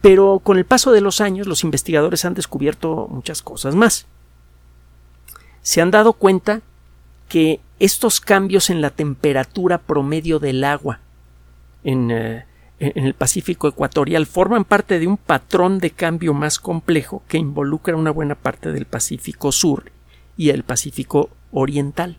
Pero 0.00 0.40
con 0.42 0.56
el 0.56 0.64
paso 0.64 0.92
de 0.92 1.02
los 1.02 1.20
años 1.20 1.46
los 1.46 1.62
investigadores 1.62 2.24
han 2.24 2.34
descubierto 2.34 3.06
muchas 3.10 3.42
cosas 3.42 3.74
más. 3.74 4.06
Se 5.60 5.82
han 5.82 5.90
dado 5.90 6.14
cuenta 6.14 6.62
que 7.28 7.60
estos 7.78 8.20
cambios 8.20 8.70
en 8.70 8.80
la 8.80 8.90
temperatura 8.90 9.78
promedio 9.78 10.38
del 10.38 10.64
agua 10.64 11.00
eh, 11.84 12.44
en, 12.80 13.04
el 13.04 13.14
Pacífico 13.14 13.68
ecuatorial 13.68 14.26
forman 14.26 14.64
parte 14.64 14.98
de 14.98 15.06
un 15.06 15.16
patrón 15.16 15.78
de 15.78 15.90
cambio 15.90 16.34
más 16.34 16.58
complejo 16.58 17.22
que 17.28 17.38
involucra 17.38 17.96
una 17.96 18.10
buena 18.10 18.34
parte 18.34 18.72
del 18.72 18.84
Pacífico 18.84 19.52
Sur 19.52 19.90
y 20.36 20.50
el 20.50 20.62
Pacífico 20.62 21.30
Oriental. 21.50 22.18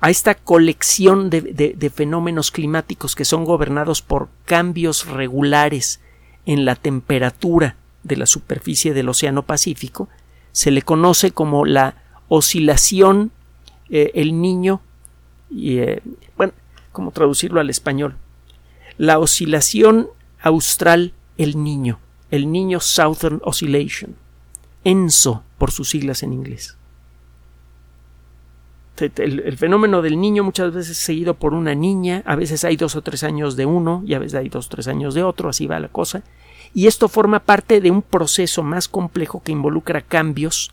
A 0.00 0.10
esta 0.10 0.34
colección 0.34 1.28
de 1.28 1.92
fenómenos 1.92 2.50
climáticos 2.52 3.16
que 3.16 3.24
son 3.24 3.44
gobernados 3.44 4.00
por 4.00 4.28
cambios 4.44 5.06
regulares 5.06 6.00
en 6.46 6.64
la 6.64 6.76
temperatura 6.76 7.76
de 8.04 8.16
la 8.16 8.26
superficie 8.26 8.94
del 8.94 9.08
Océano 9.08 9.42
Pacífico 9.42 10.08
se 10.52 10.70
le 10.70 10.82
conoce 10.82 11.30
como 11.30 11.64
la 11.64 11.94
oscilación 12.28 13.30
eh, 13.90 14.10
el 14.14 14.40
niño 14.40 14.80
y, 15.50 15.78
eh, 15.78 16.02
bueno, 16.36 16.52
¿cómo 16.92 17.10
traducirlo 17.10 17.60
al 17.60 17.70
español? 17.70 18.16
La 18.98 19.18
oscilación 19.18 20.08
austral 20.40 21.12
el 21.36 21.62
niño, 21.62 21.98
el 22.30 22.50
niño 22.50 22.80
Southern 22.80 23.40
Oscillation, 23.44 24.16
ENSO 24.84 25.42
por 25.56 25.70
sus 25.70 25.88
siglas 25.88 26.22
en 26.22 26.32
inglés. 26.32 26.76
El, 28.98 29.56
fenómeno 29.56 30.02
del 30.02 30.20
niño 30.20 30.42
muchas 30.42 30.74
veces 30.74 30.90
es 30.90 30.98
seguido 30.98 31.34
por 31.34 31.54
una 31.54 31.72
niña, 31.76 32.24
a 32.26 32.34
veces 32.34 32.64
hay 32.64 32.76
dos 32.76 32.96
o 32.96 33.02
tres 33.02 33.22
años 33.22 33.54
de 33.54 33.64
uno 33.64 34.02
y 34.04 34.14
a 34.14 34.18
veces 34.18 34.34
hay 34.34 34.48
dos 34.48 34.66
o 34.66 34.70
tres 34.70 34.88
años 34.88 35.14
de 35.14 35.22
otro, 35.22 35.48
así 35.48 35.68
va 35.68 35.78
la 35.78 35.86
cosa, 35.86 36.24
y 36.74 36.88
esto 36.88 37.08
forma 37.08 37.38
parte 37.38 37.80
de 37.80 37.92
un 37.92 38.02
proceso 38.02 38.64
más 38.64 38.88
complejo 38.88 39.40
que 39.44 39.52
involucra 39.52 40.02
cambios 40.02 40.72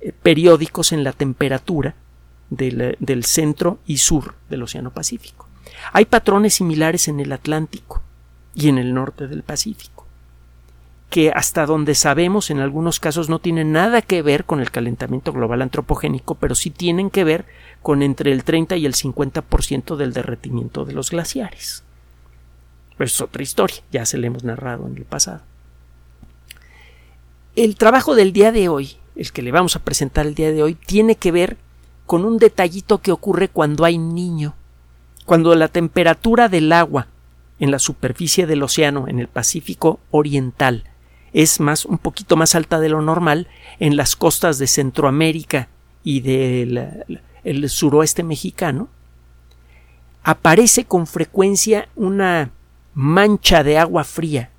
eh, 0.00 0.12
periódicos 0.22 0.92
en 0.92 1.04
la 1.04 1.12
temperatura 1.12 1.94
del, 2.50 3.24
centro 3.24 3.78
y 3.86 3.98
sur 3.98 4.34
del 4.48 4.62
Océano 4.62 4.90
Pacífico. 4.90 5.48
Hay 5.92 6.04
patrones 6.04 6.54
similares 6.54 7.08
en 7.08 7.20
el 7.20 7.32
Atlántico 7.32 8.02
y 8.54 8.68
en 8.68 8.78
el 8.78 8.94
norte 8.94 9.26
del 9.26 9.42
Pacífico, 9.42 10.06
que 11.10 11.30
hasta 11.30 11.66
donde 11.66 11.94
sabemos 11.94 12.50
en 12.50 12.60
algunos 12.60 13.00
casos 13.00 13.28
no 13.28 13.38
tienen 13.38 13.72
nada 13.72 14.02
que 14.02 14.22
ver 14.22 14.44
con 14.44 14.60
el 14.60 14.70
calentamiento 14.70 15.32
global 15.32 15.62
antropogénico, 15.62 16.36
pero 16.36 16.54
sí 16.54 16.70
tienen 16.70 17.10
que 17.10 17.24
ver 17.24 17.46
con 17.82 18.02
entre 18.02 18.32
el 18.32 18.44
30 18.44 18.76
y 18.76 18.86
el 18.86 18.94
50% 18.94 19.96
del 19.96 20.12
derretimiento 20.12 20.84
de 20.84 20.94
los 20.94 21.10
glaciares. 21.10 21.84
Pero 22.96 23.06
es 23.06 23.20
otra 23.20 23.42
historia, 23.42 23.82
ya 23.90 24.06
se 24.06 24.18
le 24.18 24.28
hemos 24.28 24.44
narrado 24.44 24.86
en 24.86 24.96
el 24.96 25.04
pasado. 25.04 25.42
El 27.56 27.76
trabajo 27.76 28.14
del 28.14 28.32
día 28.32 28.50
de 28.52 28.68
hoy, 28.68 28.96
el 29.16 29.30
que 29.30 29.42
le 29.42 29.52
vamos 29.52 29.76
a 29.76 29.80
presentar 29.80 30.26
el 30.26 30.34
día 30.34 30.50
de 30.50 30.62
hoy, 30.62 30.74
tiene 30.74 31.16
que 31.16 31.30
ver 31.30 31.56
con 32.06 32.24
un 32.24 32.38
detallito 32.38 32.98
que 32.98 33.12
ocurre 33.12 33.48
cuando 33.48 33.84
hay 33.84 33.98
niño, 33.98 34.54
cuando 35.24 35.54
la 35.54 35.68
temperatura 35.68 36.48
del 36.48 36.72
agua 36.72 37.06
en 37.58 37.70
la 37.70 37.78
superficie 37.78 38.46
del 38.46 38.62
océano 38.62 39.08
en 39.08 39.18
el 39.18 39.28
Pacífico 39.28 40.00
Oriental 40.10 40.84
es 41.34 41.60
más 41.60 41.84
un 41.84 41.98
poquito 41.98 42.36
más 42.36 42.54
alta 42.54 42.78
de 42.78 42.88
lo 42.88 43.02
normal 43.02 43.48
en 43.80 43.96
las 43.96 44.16
costas 44.16 44.58
de 44.58 44.68
Centroamérica 44.68 45.68
y 46.04 46.20
del 46.20 47.68
suroeste 47.68 48.22
mexicano, 48.22 48.88
aparece 50.22 50.84
con 50.84 51.06
frecuencia 51.06 51.88
una 51.96 52.50
mancha 52.94 53.64
de 53.64 53.78
agua 53.78 54.04
fría, 54.04 54.50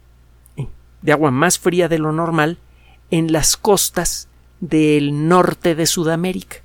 de 1.02 1.12
agua 1.12 1.32
más 1.32 1.60
fría 1.60 1.88
de 1.88 1.98
lo 1.98 2.12
normal, 2.12 2.58
en 3.10 3.32
las 3.32 3.56
costas 3.56 4.28
del 4.60 5.28
norte 5.28 5.76
de 5.76 5.86
Sudamérica. 5.86 6.58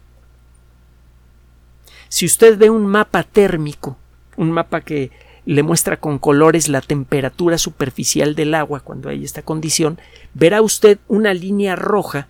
Si 2.11 2.27
usted 2.27 2.59
ve 2.59 2.70
un 2.70 2.87
mapa 2.87 3.23
térmico, 3.23 3.96
un 4.37 4.51
mapa 4.51 4.81
que 4.81 5.12
le 5.46 5.62
muestra 5.62 5.99
con 5.99 6.18
colores 6.18 6.68
la 6.68 6.81
temperatura 6.81 7.57
superficial 7.57 8.35
del 8.35 8.53
agua 8.55 8.81
cuando 8.81 9.09
hay 9.09 9.23
esta 9.23 9.42
condición, 9.42 10.01
verá 10.35 10.61
usted 10.61 10.99
una 11.07 11.33
línea 11.33 11.77
roja 11.77 12.27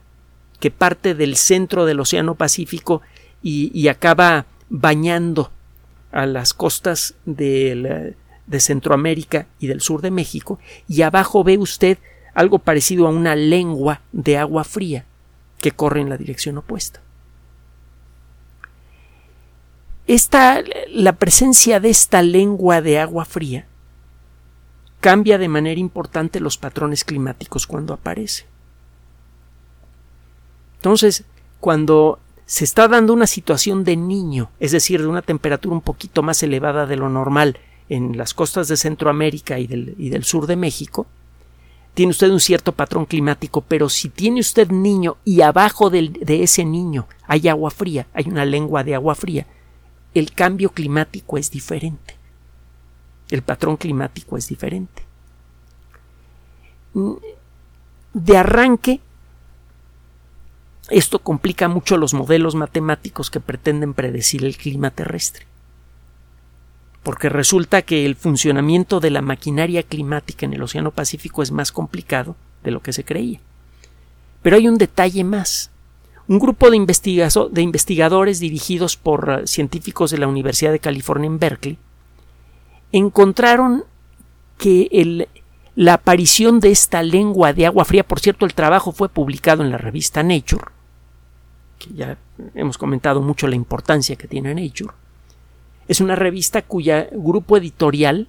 que 0.61 0.71
parte 0.71 1.15
del 1.15 1.35
centro 1.35 1.87
del 1.87 1.99
Océano 1.99 2.35
Pacífico 2.35 3.01
y, 3.43 3.89
acaba 3.89 4.45
bañando 4.69 5.51
a 6.13 6.27
las 6.27 6.53
costas 6.53 7.15
de, 7.25 8.15
Centroamérica 8.59 9.47
y 9.61 9.67
del 9.67 9.81
sur 9.81 10.03
de 10.03 10.11
México, 10.11 10.59
y 10.89 11.01
abajo 11.01 11.43
ve 11.43 11.57
usted 11.57 11.97
algo 12.35 12.59
parecido 12.59 13.07
a 13.07 13.11
una 13.11 13.35
lengua 13.35 14.03
de 14.13 14.37
agua 14.37 14.65
fría 14.65 15.07
que 15.57 15.71
corre 15.71 16.03
en 16.03 16.11
la 16.11 16.19
dirección 16.19 16.59
opuesta. 16.59 17.01
Esta, 20.11 20.65
la 20.89 21.13
presencia 21.13 21.79
de 21.79 21.89
esta 21.89 22.21
lengua 22.21 22.83
de 22.83 22.99
agua 22.99 23.25
fría 23.25 23.69
cambia 24.99 25.39
de 25.39 25.47
manera 25.47 25.79
importante 25.79 26.41
los 26.41 26.59
patrones 26.59 27.05
climáticos 27.05 27.65
cuando 27.69 27.95
aparece. 27.95 28.45
Entonces, 30.79 31.23
cuando 31.61 32.19
se 32.45 32.65
está 32.65 32.89
dando 32.89 33.13
una 33.13 33.29
situación 33.29 33.85
de 33.85 33.97
niño, 33.97 34.51
es 34.59 34.73
decir, 34.73 35.01
de 35.01 35.07
una 35.07 35.23
temperatura 35.23 35.77
un 35.77 35.81
poquito 35.81 36.25
más 36.25 36.43
elevada 36.43 36.87
de 36.87 36.97
lo 36.97 37.09
normal 37.09 37.61
en 37.89 38.19
las 38.19 38.35
costas 38.35 38.67
de 38.67 38.77
Centroamérica 38.77 39.61
y 39.61 39.69
del, 39.69 39.95
y 39.97 40.09
del 40.09 40.25
sur 40.25 40.49
de 40.49 40.57
México, 40.57 41.07
tiene 41.95 42.11
usted 42.11 42.31
un 42.31 42.41
cierto 42.41 42.73
patrón 42.73 43.07
climático, 43.07 43.61
pero 43.61 43.89
si 43.89 44.09
tiene 44.09 44.41
usted 44.41 44.73
niño 44.73 45.19
y 45.25 45.43
abajo 45.43 45.89
de 45.89 46.43
ese 46.43 46.65
niño 46.65 47.07
hay 47.29 47.47
agua 47.47 47.71
fría, 47.71 48.09
hay 48.13 48.25
una 48.27 48.45
lengua 48.45 48.83
de 48.83 48.97
agua 48.97 49.15
fría, 49.15 49.47
el 50.15 50.33
cambio 50.33 50.71
climático 50.71 51.39
es 51.39 51.51
diferente. 51.51 52.17
El 53.31 53.43
patrón 53.43 53.77
climático 53.77 54.37
es 54.37 54.49
diferente. 54.49 55.05
De 58.13 58.37
arranque, 58.37 59.01
esto 60.89 61.21
complica 61.21 61.69
mucho 61.69 61.97
los 61.97 62.15
modelos 62.15 62.57
matemáticos 62.57 63.31
que 63.31 63.39
pretenden 63.39 63.95
predecir 63.95 64.45
el 64.45 64.57
clima 64.57 64.91
terrestre. 64.91 65.47
Porque 67.05 67.29
resulta 67.29 67.83
que 67.83 68.05
el 68.05 68.17
funcionamiento 68.17 68.99
de 68.99 69.11
la 69.11 69.23
maquinaria 69.23 69.85
climática 69.85 70.45
en 70.45 70.55
el 70.55 70.63
Océano 70.63 70.91
Pacífico 70.91 71.43
es 71.43 71.53
más 71.53 71.71
complicado 71.71 72.35
de 72.65 72.73
lo 72.73 72.83
que 72.83 72.93
se 72.93 73.05
creía. 73.05 73.41
Pero 74.43 74.57
hay 74.57 74.67
un 74.67 74.79
detalle 74.79 75.23
más 75.23 75.70
un 76.31 76.39
grupo 76.39 76.71
de, 76.71 76.77
investigadores 76.77 78.39
dirigidos 78.39 78.97
por 78.97 79.31
eh, 79.31 79.47
científicos 79.49 80.13
de 80.13 80.19
la 80.19 80.29
Universidad 80.29 80.71
de 80.71 80.79
California 80.79 81.27
en 81.27 81.41
Berkeley 81.41 81.77
encontraron 82.93 83.83
que 84.57 85.27
la 85.75 85.95
aparición 85.95 86.61
de 86.61 86.71
esta 86.71 87.03
lengua 87.03 87.53
de 87.53 87.67
agua 87.67 87.85
fría, 87.85 88.07
por 88.07 88.21
cierto, 88.21 88.47
el 88.47 88.55
trabajo 88.55 88.93
fue 88.93 89.09
publicado 89.09 89.65
en 89.65 89.73
la 89.73 89.79
revista 89.79 90.23
Nature, 90.23 90.67
que 91.81 91.95
ya 91.95 92.17
hemos 92.55 92.79
comentado 92.79 93.21
mucho 93.21 93.49
la 93.49 93.57
importancia 93.57 94.15
que 94.15 94.29
tiene 94.29 94.55
Nature, 94.55 94.95
es 95.89 96.01
una 96.01 96.15
revista 96.15 96.63
cuya 96.63 97.09
grupo 97.11 97.57
editorial, 97.57 98.29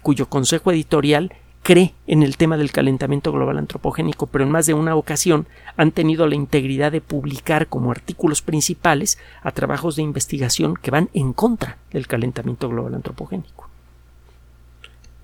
cuyo 0.00 0.26
consejo 0.30 0.72
editorial 0.72 1.34
cree 1.62 1.94
en 2.06 2.22
el 2.22 2.36
tema 2.36 2.56
del 2.56 2.72
calentamiento 2.72 3.32
global 3.32 3.58
antropogénico, 3.58 4.26
pero 4.26 4.44
en 4.44 4.50
más 4.50 4.66
de 4.66 4.74
una 4.74 4.96
ocasión 4.96 5.46
han 5.76 5.92
tenido 5.92 6.26
la 6.26 6.34
integridad 6.34 6.90
de 6.90 7.00
publicar 7.00 7.68
como 7.68 7.90
artículos 7.90 8.42
principales 8.42 9.18
a 9.42 9.52
trabajos 9.52 9.96
de 9.96 10.02
investigación 10.02 10.74
que 10.76 10.90
van 10.90 11.08
en 11.14 11.32
contra 11.32 11.78
del 11.92 12.06
calentamiento 12.06 12.68
global 12.68 12.94
antropogénico. 12.94 13.68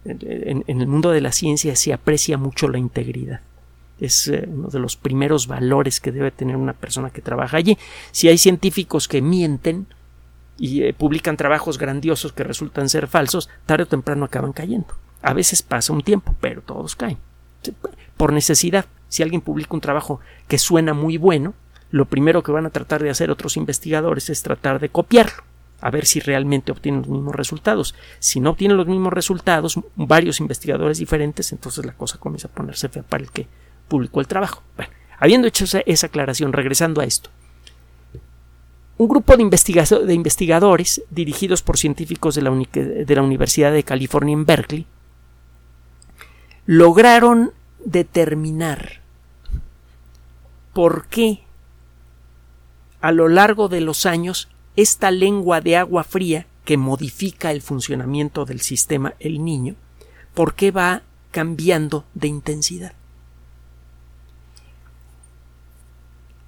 En, 0.05 0.65
el 0.67 0.87
mundo 0.87 1.11
de 1.11 1.21
la 1.21 1.33
ciencia 1.33 1.77
se 1.77 1.93
aprecia 1.93 2.39
mucho 2.39 2.69
la 2.69 2.79
integridad. 2.79 3.41
Es 4.01 4.29
eh, 4.29 4.49
uno 4.49 4.69
de 4.69 4.79
los 4.79 4.97
primeros 4.97 5.49
valores 5.49 6.01
que 6.01 6.13
debe 6.13 6.31
tener 6.31 6.57
una 6.57 6.73
persona 6.73 7.11
que 7.11 7.21
trabaja 7.21 7.57
allí. 7.57 7.77
Si 8.13 8.29
hay 8.29 8.39
científicos 8.39 9.09
que 9.09 9.21
mienten 9.21 9.87
y 10.57 10.85
eh, 10.85 10.95
publican 10.95 11.37
trabajos 11.37 11.79
grandiosos 11.79 12.33
que 12.33 12.45
resultan 12.45 12.89
ser 12.89 13.09
falsos, 13.09 13.51
tarde 13.67 13.83
o 13.83 13.87
temprano 13.87 14.25
acaban 14.25 14.53
cayendo. 14.53 14.95
A 15.23 15.33
veces 15.33 15.63
pasa 15.63 15.93
un 15.93 16.03
tiempo, 16.03 16.35
pero 16.41 16.63
todos 16.63 16.97
caen. 16.97 17.19
Por 18.17 18.33
necesidad. 18.33 18.87
Si 19.09 19.23
alguien 19.23 19.41
publica 19.41 19.75
un 19.75 19.81
trabajo 19.81 20.21
que 20.47 20.59
suena 20.59 20.95
muy 20.95 21.17
bueno, 21.17 21.55
lo 21.91 22.05
primero 22.05 22.43
que 22.43 22.53
van 22.53 22.67
a 22.67 22.71
tratar 22.71 23.03
de 23.03 23.11
hacer 23.11 23.31
otros 23.31 23.57
investigadores 23.57 24.29
es 24.31 24.43
tratar 24.43 24.79
de 24.81 24.91
copiarlo, 24.91 25.43
a 25.81 25.91
ver 25.91 26.05
si 26.07 26.21
realmente 26.21 26.73
obtienen 26.73 27.03
los 27.03 27.11
mismos 27.11 27.35
resultados. 27.35 27.95
Si 28.19 28.41
no 28.41 28.51
obtienen 28.51 28.77
los 28.77 28.87
mismos 28.87 29.13
resultados, 29.13 29.81
varios 29.97 30.41
investigadores 30.41 30.99
diferentes, 30.99 31.53
entonces 31.53 31.87
la 31.87 31.93
cosa 31.93 32.19
comienza 32.19 32.49
a 32.49 32.51
ponerse 32.51 32.89
fea 32.89 33.03
para 33.03 33.25
el 33.25 33.31
que 33.31 33.47
publicó 33.89 34.21
el 34.21 34.27
trabajo. 34.27 34.63
Bueno, 34.77 34.93
habiendo 35.19 35.49
hecho 35.49 35.65
esa, 35.65 36.07
aclaración, 36.07 36.53
regresando 36.53 37.01
a 37.01 37.05
esto. 37.05 37.31
Un 38.99 39.09
grupo 39.09 39.37
de, 39.37 39.45
de 39.45 40.15
investigadores 40.15 41.03
dirigidos 41.09 41.63
por 41.63 41.79
científicos 41.79 42.35
de 42.35 42.43
la, 42.43 42.51
de 42.51 43.15
la 43.15 43.23
Universidad 43.23 43.73
de 43.73 43.85
California 43.85 44.33
en 44.35 44.45
Berkeley 44.45 44.87
lograron 46.69 47.55
determinar 47.83 49.01
por 50.75 51.07
qué 51.07 51.41
a 53.01 53.11
lo 53.11 53.31
largo 53.31 53.71
de 53.71 53.81
los 53.81 54.05
años 54.05 54.51
esta 54.77 55.11
lengua 55.11 55.63
de 55.63 55.79
agua 55.79 56.05
fría 56.05 56.47
que 56.67 56.77
modifica 56.77 57.53
el 57.53 57.63
funcionamiento 57.63 58.45
del 58.45 58.61
sistema 58.61 59.15
el 59.19 59.43
niño, 59.43 59.77
por 60.35 60.53
qué 60.53 60.71
va 60.71 61.01
cambiando 61.31 62.05
de 62.13 62.29
intensidad. 62.29 62.93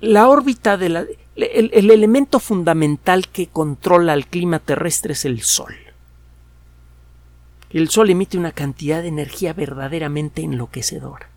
La 0.00 0.28
órbita 0.28 0.76
de 0.76 0.88
la, 0.90 1.06
el, 1.34 1.70
el 1.72 1.90
elemento 1.90 2.40
fundamental 2.40 3.26
que 3.28 3.46
controla 3.46 4.12
el 4.12 4.26
clima 4.26 4.58
terrestre 4.58 5.14
es 5.14 5.24
el 5.24 5.40
Sol. 5.40 5.74
El 7.72 7.88
Sol 7.88 8.10
emite 8.10 8.36
una 8.36 8.50
cantidad 8.50 9.00
de 9.00 9.08
energía 9.08 9.52
verdaderamente 9.52 10.42
enloquecedora, 10.42 11.28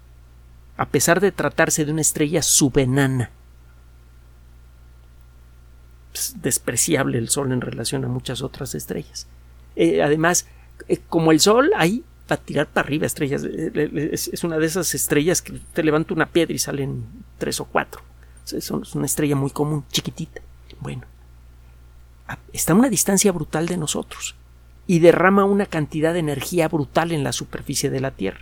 a 0.77 0.87
pesar 0.87 1.19
de 1.19 1.31
tratarse 1.31 1.85
de 1.85 1.91
una 1.91 2.01
estrella 2.01 2.41
subenana. 2.41 3.29
Es 6.13 6.41
despreciable 6.41 7.19
el 7.19 7.29
Sol 7.29 7.51
en 7.51 7.61
relación 7.61 8.03
a 8.03 8.07
muchas 8.07 8.41
otras 8.41 8.73
estrellas. 8.73 9.27
Eh, 9.75 10.01
además, 10.01 10.47
eh, 10.87 10.99
como 11.07 11.31
el 11.31 11.39
Sol, 11.39 11.69
ahí 11.75 12.03
va 12.29 12.35
a 12.35 12.37
tirar 12.37 12.65
para 12.65 12.87
arriba 12.87 13.05
estrellas. 13.05 13.43
Eh, 13.43 14.09
es, 14.11 14.43
una 14.43 14.57
de 14.57 14.65
esas 14.65 14.95
estrellas 14.95 15.43
que 15.43 15.59
te 15.73 15.83
levanta 15.83 16.15
una 16.15 16.25
piedra 16.25 16.53
y 16.53 16.59
salen 16.59 17.05
tres 17.37 17.59
o 17.59 17.65
cuatro. 17.65 18.01
Es 18.51 18.71
una 18.71 19.05
estrella 19.05 19.35
muy 19.35 19.51
común, 19.51 19.85
chiquitita. 19.91 20.41
Bueno, 20.79 21.03
está 22.51 22.73
a 22.73 22.75
una 22.75 22.89
distancia 22.89 23.31
brutal 23.31 23.67
de 23.67 23.77
nosotros 23.77 24.35
y 24.87 24.99
derrama 24.99 25.45
una 25.45 25.65
cantidad 25.65 26.13
de 26.13 26.19
energía 26.19 26.67
brutal 26.67 27.11
en 27.11 27.23
la 27.23 27.31
superficie 27.31 27.89
de 27.89 28.01
la 28.01 28.11
Tierra. 28.11 28.41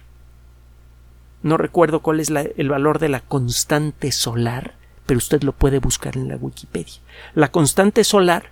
No 1.43 1.57
recuerdo 1.57 2.01
cuál 2.01 2.19
es 2.19 2.29
el 2.29 2.69
valor 2.69 2.99
de 2.99 3.09
la 3.09 3.21
constante 3.21 4.11
solar, 4.11 4.75
pero 5.05 5.17
usted 5.17 5.43
lo 5.43 5.53
puede 5.53 5.79
buscar 5.79 6.17
en 6.17 6.27
la 6.27 6.35
Wikipedia. 6.35 6.99
La 7.33 7.51
constante 7.51 8.03
solar 8.03 8.49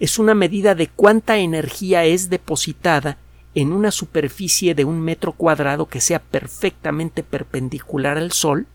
es 0.00 0.18
una 0.18 0.34
medida 0.34 0.74
de 0.74 0.88
cuánta 0.88 1.38
energía 1.38 2.04
es 2.04 2.30
depositada 2.30 3.18
en 3.54 3.72
una 3.72 3.92
superficie 3.92 4.74
de 4.74 4.84
un 4.84 5.00
metro 5.00 5.32
cuadrado 5.32 5.86
que 5.86 6.00
sea 6.00 6.18
perfectamente 6.18 7.22
perpendicular 7.22 8.18
al 8.18 8.32
Sol 8.32 8.66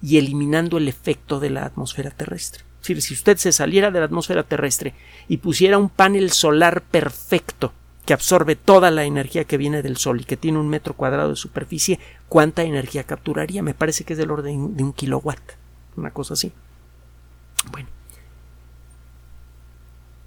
y 0.00 0.16
eliminando 0.16 0.78
el 0.78 0.88
efecto 0.88 1.40
de 1.40 1.50
la 1.50 1.66
atmósfera 1.66 2.10
terrestre 2.10 2.64
si 2.82 3.14
usted 3.14 3.36
se 3.36 3.52
saliera 3.52 3.90
de 3.90 4.00
la 4.00 4.06
atmósfera 4.06 4.42
terrestre 4.42 4.94
y 5.28 5.38
pusiera 5.38 5.78
un 5.78 5.88
panel 5.88 6.30
solar 6.32 6.82
perfecto 6.82 7.72
que 8.04 8.12
absorbe 8.12 8.56
toda 8.56 8.90
la 8.90 9.04
energía 9.04 9.44
que 9.44 9.56
viene 9.56 9.82
del 9.82 9.96
Sol 9.96 10.20
y 10.20 10.24
que 10.24 10.36
tiene 10.36 10.58
un 10.58 10.68
metro 10.68 10.94
cuadrado 10.94 11.30
de 11.30 11.36
superficie, 11.36 12.00
¿cuánta 12.28 12.64
energía 12.64 13.04
capturaría? 13.04 13.62
Me 13.62 13.74
parece 13.74 14.04
que 14.04 14.14
es 14.14 14.18
del 14.18 14.32
orden 14.32 14.76
de 14.76 14.82
un 14.82 14.92
kilowatt, 14.92 15.52
una 15.96 16.10
cosa 16.10 16.34
así. 16.34 16.52
Bueno, 17.70 17.88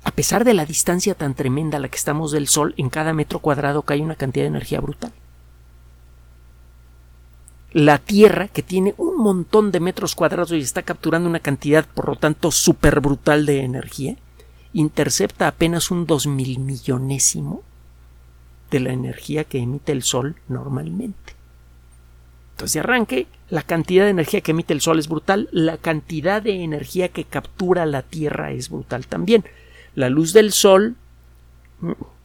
a 0.05 0.11
pesar 0.11 0.45
de 0.45 0.53
la 0.53 0.65
distancia 0.65 1.15
tan 1.15 1.33
tremenda 1.33 1.77
a 1.77 1.81
la 1.81 1.89
que 1.89 1.97
estamos 1.97 2.31
del 2.31 2.47
Sol, 2.47 2.73
en 2.77 2.89
cada 2.89 3.11
metro 3.11 3.39
cuadrado 3.39 3.81
cae 3.81 4.01
una 4.01 4.15
cantidad 4.15 4.45
de 4.45 4.49
energía 4.49 4.79
brutal. 4.79 5.11
La 7.71 7.97
Tierra, 7.97 8.47
que 8.47 8.63
tiene 8.63 8.93
un 8.97 9.17
montón 9.17 9.71
de 9.71 9.79
metros 9.79 10.15
cuadrados 10.15 10.51
y 10.51 10.59
está 10.59 10.83
capturando 10.83 11.27
una 11.27 11.39
cantidad, 11.39 11.85
por 11.85 12.07
lo 12.07 12.15
tanto, 12.15 12.51
súper 12.51 13.01
brutal 13.01 13.45
de 13.45 13.63
energía, 13.63 14.15
intercepta 14.73 15.47
apenas 15.47 15.91
un 15.91 16.05
dos 16.05 16.27
mil 16.27 16.59
millonésimo 16.59 17.63
de 18.71 18.79
la 18.79 18.93
energía 18.93 19.43
que 19.43 19.59
emite 19.59 19.91
el 19.91 20.03
Sol 20.03 20.35
normalmente. 20.47 21.33
Entonces, 22.51 22.73
de 22.73 22.79
arranque, 22.79 23.27
la 23.49 23.61
cantidad 23.61 24.05
de 24.05 24.11
energía 24.11 24.39
que 24.39 24.51
emite 24.51 24.73
el 24.73 24.79
Sol 24.79 24.97
es 24.97 25.09
brutal, 25.09 25.49
la 25.51 25.77
cantidad 25.77 26.41
de 26.41 26.63
energía 26.63 27.09
que 27.09 27.25
captura 27.25 27.85
la 27.85 28.01
Tierra 28.01 28.51
es 28.51 28.69
brutal 28.69 29.07
también. 29.07 29.43
La 29.93 30.09
luz 30.09 30.31
del 30.31 30.53
Sol 30.53 30.95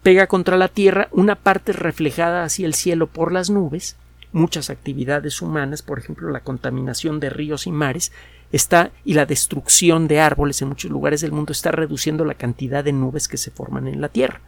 pega 0.03 0.29
contra 0.29 0.57
la 0.57 0.68
Tierra, 0.68 1.09
una 1.11 1.35
parte 1.35 1.72
reflejada 1.72 2.44
hacia 2.44 2.66
el 2.66 2.74
cielo 2.74 3.09
por 3.09 3.33
las 3.33 3.50
nubes, 3.50 3.96
muchas 4.33 4.71
actividades 4.71 5.43
humanas, 5.43 5.83
por 5.83 5.99
ejemplo 5.99 6.31
la 6.31 6.40
contaminación 6.40 7.21
de 7.21 7.31
ríos 7.31 7.66
y 7.66 7.73
mares, 7.73 8.12
está 8.53 8.90
y 9.05 9.14
la 9.14 9.27
destrucción 9.27 10.09
de 10.09 10.21
árboles 10.21 10.62
en 10.62 10.69
muchos 10.69 10.90
lugares 10.90 11.21
del 11.21 11.33
mundo 11.33 11.53
está 11.53 11.71
reduciendo 11.71 12.25
la 12.25 12.35
cantidad 12.35 12.85
de 12.85 12.93
nubes 12.93 13.29
que 13.29 13.37
se 13.37 13.51
forman 13.51 13.88
en 13.88 14.01
la 14.01 14.09
Tierra. 14.09 14.40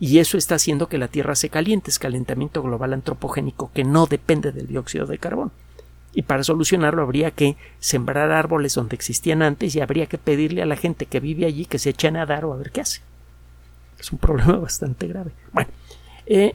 Y 0.00 0.18
eso 0.18 0.36
está 0.36 0.56
haciendo 0.56 0.88
que 0.88 0.98
la 0.98 1.08
Tierra 1.08 1.34
se 1.34 1.48
caliente, 1.48 1.90
es 1.90 1.98
calentamiento 1.98 2.62
global 2.62 2.92
antropogénico 2.92 3.70
que 3.72 3.84
no 3.84 4.06
depende 4.06 4.52
del 4.52 4.66
dióxido 4.66 5.06
de 5.06 5.18
carbono. 5.18 5.52
Y 6.12 6.22
para 6.22 6.44
solucionarlo 6.44 7.02
habría 7.02 7.32
que 7.32 7.56
sembrar 7.80 8.30
árboles 8.30 8.74
donde 8.74 8.94
existían 8.94 9.42
antes 9.42 9.74
y 9.74 9.80
habría 9.80 10.06
que 10.06 10.18
pedirle 10.18 10.62
a 10.62 10.66
la 10.66 10.76
gente 10.76 11.06
que 11.06 11.20
vive 11.20 11.44
allí 11.44 11.66
que 11.66 11.78
se 11.78 11.90
eche 11.90 12.08
a 12.08 12.12
nadar 12.12 12.44
o 12.44 12.52
a 12.52 12.56
ver 12.56 12.70
qué 12.70 12.82
hace. 12.82 13.00
Es 13.98 14.12
un 14.12 14.18
problema 14.18 14.56
bastante 14.58 15.08
grave. 15.08 15.32
Bueno, 15.52 15.70
eh, 16.26 16.54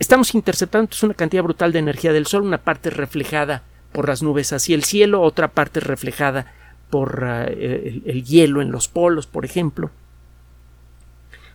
estamos 0.00 0.34
interceptando 0.34 0.90
una 1.04 1.14
cantidad 1.14 1.44
brutal 1.44 1.72
de 1.72 1.78
energía 1.78 2.12
del 2.12 2.26
Sol, 2.26 2.42
una 2.42 2.58
parte 2.58 2.90
reflejada 2.90 3.62
por 3.92 4.08
las 4.08 4.22
nubes 4.22 4.52
hacia 4.52 4.74
el 4.74 4.82
cielo, 4.82 5.22
otra 5.22 5.48
parte 5.48 5.78
reflejada 5.78 6.52
por 6.88 7.24
eh, 7.24 8.02
el, 8.04 8.24
hielo 8.24 8.62
en 8.62 8.72
los 8.72 8.88
polos, 8.88 9.26
por 9.26 9.44
ejemplo. 9.44 9.90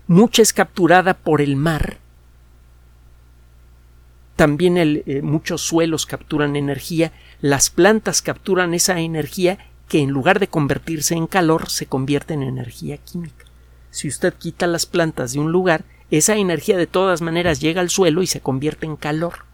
Mucha 0.07 0.41
es 0.41 0.53
capturada 0.53 1.15
por 1.15 1.41
el 1.41 1.55
mar. 1.55 1.97
También 4.35 4.77
eh, 4.77 5.21
muchos 5.23 5.61
suelos 5.61 6.05
capturan 6.05 6.55
energía. 6.55 7.11
Las 7.41 7.69
plantas 7.69 8.21
capturan 8.21 8.73
esa 8.73 8.99
energía 8.99 9.57
que 9.89 9.99
en 9.99 10.11
lugar 10.11 10.39
de 10.39 10.47
convertirse 10.47 11.15
en 11.15 11.27
calor 11.27 11.69
se 11.69 11.87
convierte 11.87 12.33
en 12.35 12.43
energía 12.43 12.97
química. 12.97 13.45
Si 13.91 14.07
usted 14.07 14.33
quita 14.33 14.67
las 14.67 14.85
plantas 14.85 15.33
de 15.33 15.39
un 15.39 15.51
lugar, 15.51 15.83
esa 16.11 16.35
energía 16.35 16.77
de 16.77 16.87
todas 16.87 17.21
maneras 17.21 17.59
llega 17.59 17.81
al 17.81 17.89
suelo 17.89 18.21
y 18.21 18.27
se 18.27 18.41
convierte 18.41 18.85
en 18.85 18.95
calor 18.95 19.45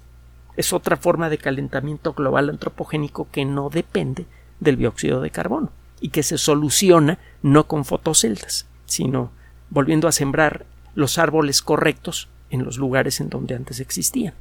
es 0.58 0.74
otra 0.74 0.98
forma 0.98 1.30
de 1.30 1.38
calentamiento 1.38 2.14
global 2.14 2.50
antropogénico 2.50 3.28
que 3.32 3.46
no 3.46 3.70
depende 3.70 4.26
del 4.60 4.78
dióxido 4.78 5.22
de 5.22 5.32
carbono 5.32 5.72
y 6.00 6.10
que 6.10 6.24
se 6.24 6.38
soluciona 6.38 7.20
no 7.42 7.68
con 7.68 7.86
fotoceldas, 7.86 8.68
sino 8.86 9.32
volviendo 9.70 10.08
a 10.08 10.12
sembrar 10.12 10.66
los 10.94 11.18
árboles 11.18 11.62
correctos 11.62 12.28
en 12.50 12.66
los 12.66 12.78
lugares 12.78 13.22
en 13.22 13.30
donde 13.30 13.56
antes 13.56 13.80
existían. 13.80 14.34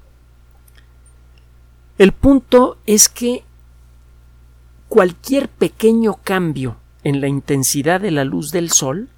El 1.99 2.13
punto 2.13 2.79
es 2.87 3.09
que 3.09 3.45
cualquier 4.89 5.49
pequeño 5.49 6.19
cambio 6.25 6.77
en 7.05 7.21
la 7.21 7.29
intensidad 7.29 8.01
de 8.01 8.11
la 8.11 8.25
luz 8.25 8.51
del 8.51 8.71
Sol 8.71 9.09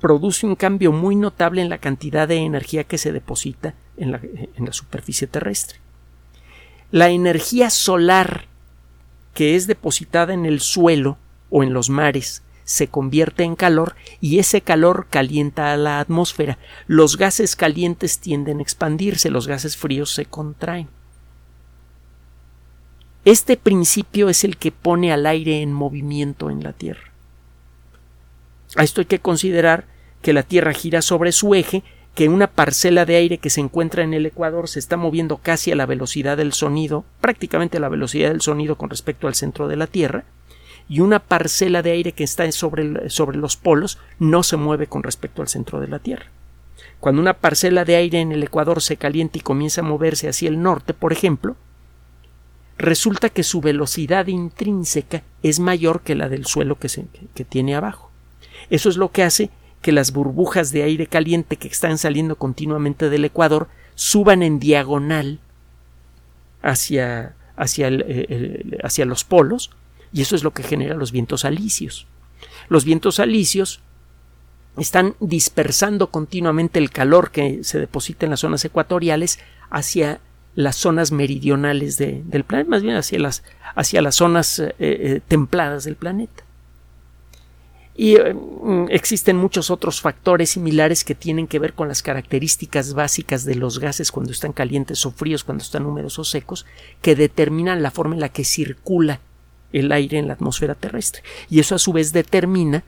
produce 0.00 0.46
un 0.46 0.56
cambio 0.56 0.92
muy 0.92 1.14
notable 1.14 1.62
en 1.62 1.68
la 1.68 1.78
cantidad 1.78 2.26
de 2.26 2.36
energía 2.36 2.84
que 2.84 2.98
se 2.98 3.12
deposita 3.12 3.74
en 3.96 4.12
la, 4.12 4.72
superficie 4.72 5.26
terrestre. 5.26 5.78
La 6.90 7.10
energía 7.10 7.70
solar 7.70 8.46
que 9.34 9.54
es 9.54 9.66
depositada 9.66 10.32
en 10.34 10.46
el 10.46 10.60
suelo 10.60 11.18
o 11.50 11.62
en 11.62 11.72
los 11.72 11.90
mares 11.90 12.42
se 12.64 12.88
convierte 12.88 13.42
en 13.42 13.56
calor 13.56 13.94
y 14.20 14.38
ese 14.38 14.60
calor 14.60 15.06
calienta 15.10 15.72
a 15.72 15.76
la 15.76 16.00
atmósfera. 16.00 16.58
Los 16.86 17.16
gases 17.16 17.56
calientes 17.56 18.18
tienden 18.18 18.58
a 18.58 18.62
expandirse, 18.62 19.30
los 19.30 19.46
gases 19.46 19.76
fríos 19.76 20.12
se 20.12 20.24
contraen. 20.24 20.88
Este 23.24 23.56
principio 23.56 24.28
es 24.28 24.44
el 24.44 24.56
que 24.56 24.72
pone 24.72 25.12
al 25.12 25.26
aire 25.26 25.60
en 25.60 25.72
movimiento 25.72 26.48
en 26.48 26.62
la 26.62 26.72
Tierra. 26.72 27.10
A 28.76 28.84
esto 28.84 29.00
hay 29.00 29.06
que 29.06 29.18
considerar 29.18 29.89
que 30.22 30.32
la 30.32 30.42
Tierra 30.42 30.72
gira 30.72 31.02
sobre 31.02 31.32
su 31.32 31.54
eje 31.54 31.82
que 32.14 32.28
una 32.28 32.48
parcela 32.48 33.06
de 33.06 33.16
aire 33.16 33.38
que 33.38 33.50
se 33.50 33.60
encuentra 33.60 34.02
en 34.02 34.14
el 34.14 34.26
ecuador 34.26 34.68
se 34.68 34.78
está 34.78 34.96
moviendo 34.96 35.38
casi 35.38 35.70
a 35.70 35.76
la 35.76 35.86
velocidad 35.86 36.36
del 36.36 36.52
sonido, 36.52 37.04
prácticamente 37.20 37.76
a 37.76 37.80
la 37.80 37.88
velocidad 37.88 38.30
del 38.30 38.40
sonido 38.40 38.76
con 38.76 38.90
respecto 38.90 39.28
al 39.28 39.34
centro 39.34 39.68
de 39.68 39.76
la 39.76 39.86
Tierra, 39.86 40.24
y 40.88 41.00
una 41.00 41.20
parcela 41.20 41.82
de 41.82 41.92
aire 41.92 42.12
que 42.12 42.24
está 42.24 42.50
sobre, 42.50 43.08
sobre 43.10 43.38
los 43.38 43.56
polos 43.56 43.98
no 44.18 44.42
se 44.42 44.56
mueve 44.56 44.88
con 44.88 45.04
respecto 45.04 45.40
al 45.40 45.48
centro 45.48 45.80
de 45.80 45.86
la 45.86 46.00
Tierra. 46.00 46.26
Cuando 46.98 47.22
una 47.22 47.34
parcela 47.34 47.84
de 47.84 47.96
aire 47.96 48.20
en 48.20 48.32
el 48.32 48.42
ecuador 48.42 48.82
se 48.82 48.96
calienta 48.96 49.38
y 49.38 49.42
comienza 49.42 49.80
a 49.80 49.84
moverse 49.84 50.28
hacia 50.28 50.48
el 50.48 50.60
norte, 50.60 50.92
por 50.92 51.12
ejemplo, 51.12 51.56
resulta 52.76 53.28
que 53.28 53.44
su 53.44 53.60
velocidad 53.60 54.26
intrínseca 54.26 55.22
es 55.42 55.60
mayor 55.60 56.00
que 56.00 56.16
la 56.16 56.28
del 56.28 56.44
suelo 56.44 56.76
que, 56.76 56.88
se, 56.88 57.06
que 57.34 57.44
tiene 57.44 57.76
abajo. 57.76 58.10
Eso 58.68 58.88
es 58.88 58.96
lo 58.96 59.12
que 59.12 59.22
hace 59.22 59.50
que 59.82 59.92
las 59.92 60.12
burbujas 60.12 60.72
de 60.72 60.82
aire 60.82 61.06
caliente 61.06 61.56
que 61.56 61.68
están 61.68 61.98
saliendo 61.98 62.36
continuamente 62.36 63.08
del 63.08 63.24
Ecuador 63.24 63.68
suban 63.94 64.42
en 64.42 64.58
diagonal 64.58 65.40
hacia, 66.62 67.34
eh, 67.56 68.78
hacia 68.82 69.04
los 69.04 69.24
polos 69.24 69.70
y 70.12 70.22
eso 70.22 70.36
es 70.36 70.44
lo 70.44 70.52
que 70.52 70.62
genera 70.62 70.94
los 70.94 71.12
vientos 71.12 71.44
alisios. 71.44 72.06
Los 72.68 72.84
vientos 72.84 73.20
alisios 73.20 73.80
están 74.76 75.14
dispersando 75.20 76.10
continuamente 76.10 76.78
el 76.78 76.90
calor 76.90 77.30
que 77.30 77.64
se 77.64 77.78
deposita 77.78 78.26
en 78.26 78.30
las 78.30 78.40
zonas 78.40 78.64
ecuatoriales 78.64 79.38
hacia 79.70 80.20
las 80.54 80.76
zonas 80.76 81.12
meridionales 81.12 81.96
del 81.96 82.44
planeta, 82.44 82.70
más 82.70 82.82
bien 82.82 82.96
hacia 82.96 83.18
las, 83.18 83.44
hacia 83.74 84.02
las 84.02 84.16
zonas 84.16 84.58
eh, 84.58 84.74
eh, 84.78 85.20
templadas 85.26 85.84
del 85.84 85.96
planeta. 85.96 86.44
Y 88.02 88.16
mm, 88.16 88.86
existen 88.88 89.36
muchos 89.36 89.70
otros 89.70 90.00
factores 90.00 90.48
similares 90.48 91.04
que 91.04 91.14
tienen 91.14 91.46
que 91.46 91.58
ver 91.58 91.74
con 91.74 91.86
las 91.86 92.00
características 92.00 92.94
básicas 92.94 93.44
de 93.44 93.56
los 93.56 93.78
gases 93.78 94.10
cuando 94.10 94.32
están 94.32 94.54
calientes 94.54 95.04
o 95.04 95.10
fríos, 95.10 95.44
cuando 95.44 95.62
están 95.62 95.84
húmedos 95.84 96.18
o 96.18 96.24
secos, 96.24 96.64
que 97.02 97.14
determinan 97.14 97.82
la 97.82 97.90
forma 97.90 98.14
en 98.14 98.22
la 98.22 98.30
que 98.30 98.42
circula 98.42 99.20
el 99.74 99.92
aire 99.92 100.16
en 100.16 100.28
la 100.28 100.32
atmósfera 100.32 100.74
terrestre. 100.74 101.22
Y 101.50 101.60
eso 101.60 101.74
a 101.74 101.78
su 101.78 101.92
vez 101.92 102.14
determina 102.14 102.84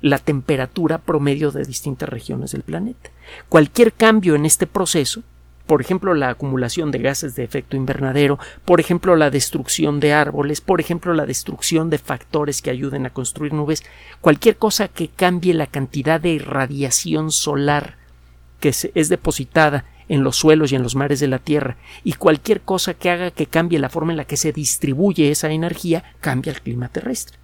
la 0.00 0.18
temperatura 0.18 0.98
promedio 0.98 1.52
de 1.52 1.64
distintas 1.64 2.08
regiones 2.08 2.50
del 2.50 2.62
planeta. 2.62 3.10
Cualquier 3.48 3.92
cambio 3.92 4.34
en 4.34 4.46
este 4.46 4.66
proceso 4.66 5.22
por 5.66 5.80
ejemplo 5.80 6.14
la 6.14 6.30
acumulación 6.30 6.90
de 6.90 6.98
gases 6.98 7.34
de 7.34 7.44
efecto 7.44 7.76
invernadero, 7.76 8.38
por 8.64 8.80
ejemplo 8.80 9.16
la 9.16 9.30
destrucción 9.30 10.00
de 10.00 10.12
árboles, 10.12 10.60
por 10.60 10.80
ejemplo 10.80 11.14
la 11.14 11.26
destrucción 11.26 11.90
de 11.90 11.98
factores 11.98 12.62
que 12.62 12.70
ayuden 12.70 13.06
a 13.06 13.10
construir 13.10 13.52
nubes, 13.52 13.84
cualquier 14.20 14.56
cosa 14.56 14.88
que 14.88 15.08
cambie 15.08 15.54
la 15.54 15.66
cantidad 15.66 16.20
de 16.20 16.30
irradiación 16.30 17.30
solar 17.30 17.96
que 18.60 18.68
es 18.68 19.08
depositada 19.08 19.86
en 20.10 20.24
los 20.24 20.36
suelos 20.36 20.72
y 20.72 20.74
en 20.74 20.82
los 20.82 20.96
mares 20.96 21.20
de 21.20 21.28
la 21.28 21.38
Tierra, 21.38 21.76
y 22.02 22.14
cualquier 22.14 22.60
cosa 22.60 22.94
que 22.94 23.10
haga 23.10 23.30
que 23.30 23.46
cambie 23.46 23.78
la 23.78 23.88
forma 23.88 24.12
en 24.12 24.16
la 24.16 24.24
que 24.24 24.36
se 24.36 24.52
distribuye 24.52 25.30
esa 25.30 25.50
energía, 25.50 26.02
cambia 26.20 26.52
el 26.52 26.60
clima 26.60 26.88
terrestre. 26.88 27.38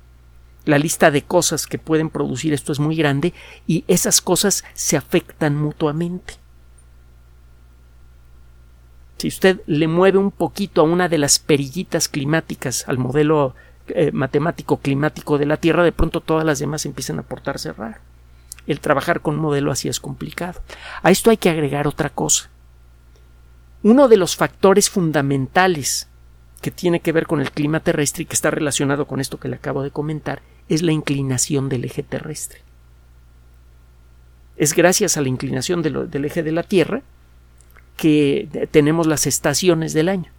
La 0.65 0.79
lista 0.79 1.13
de 1.13 1.23
cosas 1.23 1.69
que 1.69 1.79
pueden 1.79 2.11
producir 2.11 2.53
esto 2.53 2.73
es 2.73 2.81
muy 2.81 2.97
grande 2.97 3.33
y 3.69 3.85
esas 3.87 4.21
cosas 4.21 4.65
se 4.75 4.97
afectan 4.97 5.57
mutuamente. 5.57 6.35
Si 9.19 9.29
usted 9.29 9.61
le 9.67 9.89
mueve 9.89 10.19
un 10.19 10.31
poquito 10.31 10.83
a 10.83 10.85
una 10.85 11.09
de 11.09 11.19
las 11.19 11.39
perillitas 11.39 12.09
climáticas 12.09 12.87
al 12.87 12.99
modelo 12.99 13.55
eh, 13.89 14.11
matemático 14.13 14.79
climático 14.79 15.39
de 15.39 15.47
la 15.47 15.57
Tierra, 15.57 15.85
de 15.85 15.93
pronto 15.93 16.21
todas 16.21 16.45
las 16.45 16.59
demás 16.59 16.85
empiezan 16.85 17.19
a 17.19 17.23
portarse 17.23 17.73
raro. 17.73 17.99
El 18.67 18.81
trabajar 18.81 19.21
con 19.21 19.37
un 19.37 19.41
modelo 19.41 19.71
así 19.71 19.89
es 19.89 20.01
complicado. 20.01 20.61
A 21.03 21.11
esto 21.11 21.31
hay 21.31 21.37
que 21.37 21.51
agregar 21.51 21.87
otra 21.87 22.11
cosa. 22.11 22.51
Uno 23.83 24.09
de 24.09 24.17
los 24.17 24.37
factores 24.37 24.91
fundamentales 24.91 26.09
que 26.61 26.71
tiene 26.71 27.01
que 27.01 27.13
ver 27.13 27.27
con 27.27 27.41
el 27.41 27.53
clima 27.53 27.81
terrestre 27.81 28.25
y 28.25 28.27
que 28.27 28.35
está 28.35 28.51
relacionado 28.51 29.07
con 29.07 29.21
esto 29.21 29.39
que 29.39 29.49
le 29.49 29.57
acabo 29.57 29.83
de 29.83 29.93
comentar 29.93 30.43
es 30.69 30.83
la 30.83 30.93
inclinación 30.93 31.69
del 31.69 31.85
eje 31.85 32.03
terrestre. 32.03 32.63
Es 34.57 34.75
gracias 34.75 35.17
a 35.17 35.21
la 35.21 35.29
inclinación 35.29 35.83
del 35.83 36.25
eje 36.25 36.43
de 36.43 36.53
la 36.53 36.65
Tierra 36.65 37.03
que 37.97 38.69
tenemos 38.71 39.07
las 39.07 39.27
estaciones 39.27 39.93
del 39.93 40.09
año. 40.09 40.31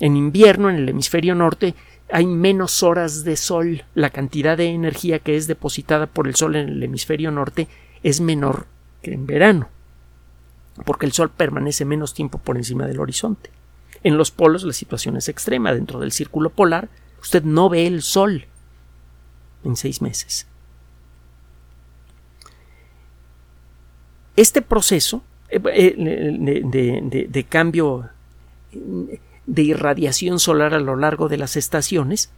En 0.00 0.16
invierno, 0.16 0.70
en 0.70 0.76
el 0.76 0.88
hemisferio 0.88 1.34
norte, 1.34 1.74
hay 2.12 2.26
menos 2.26 2.82
horas 2.82 3.24
de 3.24 3.36
sol. 3.36 3.84
La 3.94 4.10
cantidad 4.10 4.56
de 4.56 4.66
energía 4.66 5.18
que 5.18 5.36
es 5.36 5.46
depositada 5.46 6.06
por 6.06 6.28
el 6.28 6.34
sol 6.34 6.56
en 6.56 6.68
el 6.68 6.82
hemisferio 6.82 7.30
norte 7.30 7.68
es 8.02 8.20
menor 8.20 8.66
que 9.02 9.12
en 9.12 9.26
verano, 9.26 9.68
porque 10.84 11.06
el 11.06 11.12
sol 11.12 11.30
permanece 11.30 11.84
menos 11.84 12.14
tiempo 12.14 12.38
por 12.38 12.56
encima 12.56 12.86
del 12.86 13.00
horizonte. 13.00 13.50
En 14.02 14.18
los 14.18 14.30
polos 14.30 14.64
la 14.64 14.72
situación 14.72 15.16
es 15.16 15.28
extrema. 15.28 15.72
Dentro 15.72 16.00
del 16.00 16.12
círculo 16.12 16.50
polar, 16.50 16.88
usted 17.22 17.42
no 17.42 17.68
ve 17.68 17.86
el 17.86 18.02
sol 18.02 18.46
en 19.64 19.76
seis 19.76 20.02
meses. 20.02 20.46
Este 24.36 24.62
proceso 24.62 25.22
eh, 25.54 25.94
eh, 25.96 27.26
de, 27.28 27.44
cambio 27.44 28.10
de 28.72 29.62
irradiación 29.62 30.40
solar 30.40 30.74
a 30.74 30.80
lo 30.80 30.96
largo 30.96 31.28
de 31.28 31.36
las 31.36 31.56
estaciones 31.56 32.30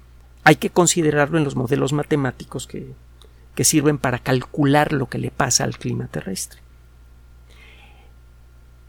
hay 0.44 0.56
que 0.56 0.70
considerarlo 0.70 1.38
en 1.38 1.44
los 1.44 1.56
modelos 1.56 1.92
matemáticos 1.92 2.66
que, 2.66 2.92
que 3.54 3.64
sirven 3.64 3.98
para 3.98 4.18
calcular 4.18 4.92
lo 4.92 5.08
que 5.08 5.18
le 5.18 5.30
pasa 5.30 5.64
al 5.64 5.78
clima 5.78 6.06
terrestre. 6.06 6.60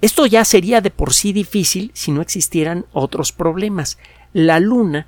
Esto 0.01 0.25
ya 0.25 0.45
sería 0.45 0.81
de 0.81 0.91
por 0.91 1.13
sí 1.13 1.33
difícil 1.33 1.89
si 1.93 2.11
no 2.11 2.21
existieran 2.21 2.85
otros 2.91 3.31
problemas. 3.31 3.97
La 4.33 4.59
Luna 4.59 5.07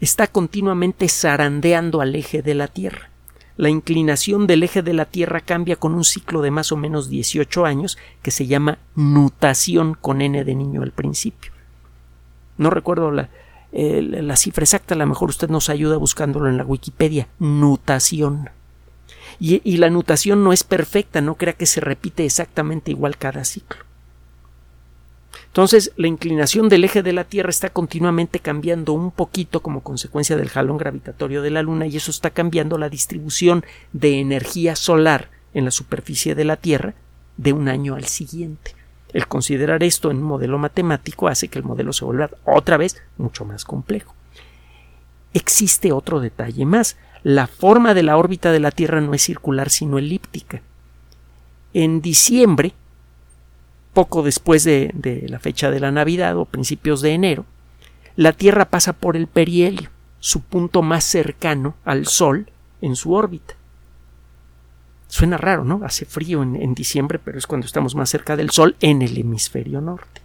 está 0.00 0.28
continuamente 0.28 1.08
zarandeando 1.08 2.00
al 2.00 2.14
eje 2.14 2.42
de 2.42 2.54
la 2.54 2.68
Tierra 2.68 3.10
la 3.58 3.68
inclinación 3.68 4.46
del 4.46 4.62
eje 4.62 4.82
de 4.82 4.94
la 4.94 5.04
Tierra 5.04 5.40
cambia 5.40 5.74
con 5.74 5.92
un 5.92 6.04
ciclo 6.04 6.42
de 6.42 6.52
más 6.52 6.70
o 6.70 6.76
menos 6.76 7.10
18 7.10 7.66
años 7.66 7.98
que 8.22 8.30
se 8.30 8.46
llama 8.46 8.78
nutación 8.94 9.94
con 9.94 10.22
n 10.22 10.44
de 10.44 10.54
niño 10.54 10.82
al 10.82 10.92
principio. 10.92 11.50
No 12.56 12.70
recuerdo 12.70 13.10
la, 13.10 13.30
la 13.72 14.36
cifra 14.36 14.62
exacta, 14.62 14.94
a 14.94 14.98
lo 14.98 15.06
mejor 15.06 15.28
usted 15.28 15.50
nos 15.50 15.70
ayuda 15.70 15.96
buscándolo 15.96 16.48
en 16.48 16.56
la 16.56 16.64
Wikipedia. 16.64 17.26
Nutación. 17.40 18.48
Y, 19.40 19.60
y 19.64 19.78
la 19.78 19.90
nutación 19.90 20.44
no 20.44 20.52
es 20.52 20.62
perfecta, 20.62 21.20
no 21.20 21.34
crea 21.34 21.54
que 21.54 21.66
se 21.66 21.80
repite 21.80 22.24
exactamente 22.24 22.92
igual 22.92 23.18
cada 23.18 23.44
ciclo. 23.44 23.87
Entonces, 25.48 25.92
la 25.96 26.06
inclinación 26.06 26.68
del 26.68 26.84
eje 26.84 27.02
de 27.02 27.12
la 27.12 27.24
Tierra 27.24 27.50
está 27.50 27.70
continuamente 27.70 28.38
cambiando 28.38 28.92
un 28.92 29.10
poquito 29.10 29.60
como 29.60 29.82
consecuencia 29.82 30.36
del 30.36 30.50
jalón 30.50 30.78
gravitatorio 30.78 31.42
de 31.42 31.50
la 31.50 31.62
Luna 31.62 31.86
y 31.86 31.96
eso 31.96 32.10
está 32.10 32.30
cambiando 32.30 32.78
la 32.78 32.88
distribución 32.88 33.64
de 33.92 34.20
energía 34.20 34.76
solar 34.76 35.30
en 35.54 35.64
la 35.64 35.70
superficie 35.70 36.34
de 36.34 36.44
la 36.44 36.56
Tierra 36.56 36.94
de 37.36 37.52
un 37.52 37.68
año 37.68 37.94
al 37.94 38.04
siguiente. 38.04 38.74
El 39.12 39.26
considerar 39.26 39.82
esto 39.82 40.10
en 40.10 40.18
un 40.18 40.24
modelo 40.24 40.58
matemático 40.58 41.28
hace 41.28 41.48
que 41.48 41.58
el 41.58 41.64
modelo 41.64 41.92
se 41.92 42.04
vuelva 42.04 42.30
otra 42.44 42.76
vez 42.76 43.02
mucho 43.16 43.44
más 43.44 43.64
complejo. 43.64 44.14
Existe 45.32 45.92
otro 45.92 46.20
detalle 46.20 46.66
más. 46.66 46.96
La 47.22 47.46
forma 47.46 47.94
de 47.94 48.02
la 48.02 48.16
órbita 48.16 48.52
de 48.52 48.60
la 48.60 48.70
Tierra 48.70 49.00
no 49.00 49.14
es 49.14 49.22
circular 49.22 49.70
sino 49.70 49.98
elíptica. 49.98 50.62
En 51.72 52.00
diciembre 52.00 52.74
poco 53.98 54.22
después 54.22 54.62
de, 54.62 55.26
la 55.28 55.40
fecha 55.40 55.72
de 55.72 55.80
la 55.80 55.90
Navidad 55.90 56.36
o 56.36 56.44
principios 56.44 57.00
de 57.00 57.14
enero, 57.14 57.46
la 58.14 58.32
Tierra 58.32 58.66
pasa 58.66 58.92
por 58.92 59.16
el 59.16 59.26
perihelio, 59.26 59.90
su 60.20 60.42
punto 60.42 60.82
más 60.82 61.02
cercano 61.02 61.74
al 61.84 62.06
Sol 62.06 62.48
en 62.80 62.94
su 62.94 63.12
órbita. 63.12 63.54
Suena 65.08 65.36
raro, 65.36 65.64
¿no? 65.64 65.80
Hace 65.84 66.04
frío 66.04 66.44
en, 66.44 66.74
diciembre, 66.74 67.18
pero 67.18 67.38
es 67.38 67.48
cuando 67.48 67.66
estamos 67.66 67.96
más 67.96 68.08
cerca 68.08 68.36
del 68.36 68.50
Sol 68.50 68.76
en 68.78 69.02
el 69.02 69.18
hemisferio 69.18 69.80
norte. 69.80 70.20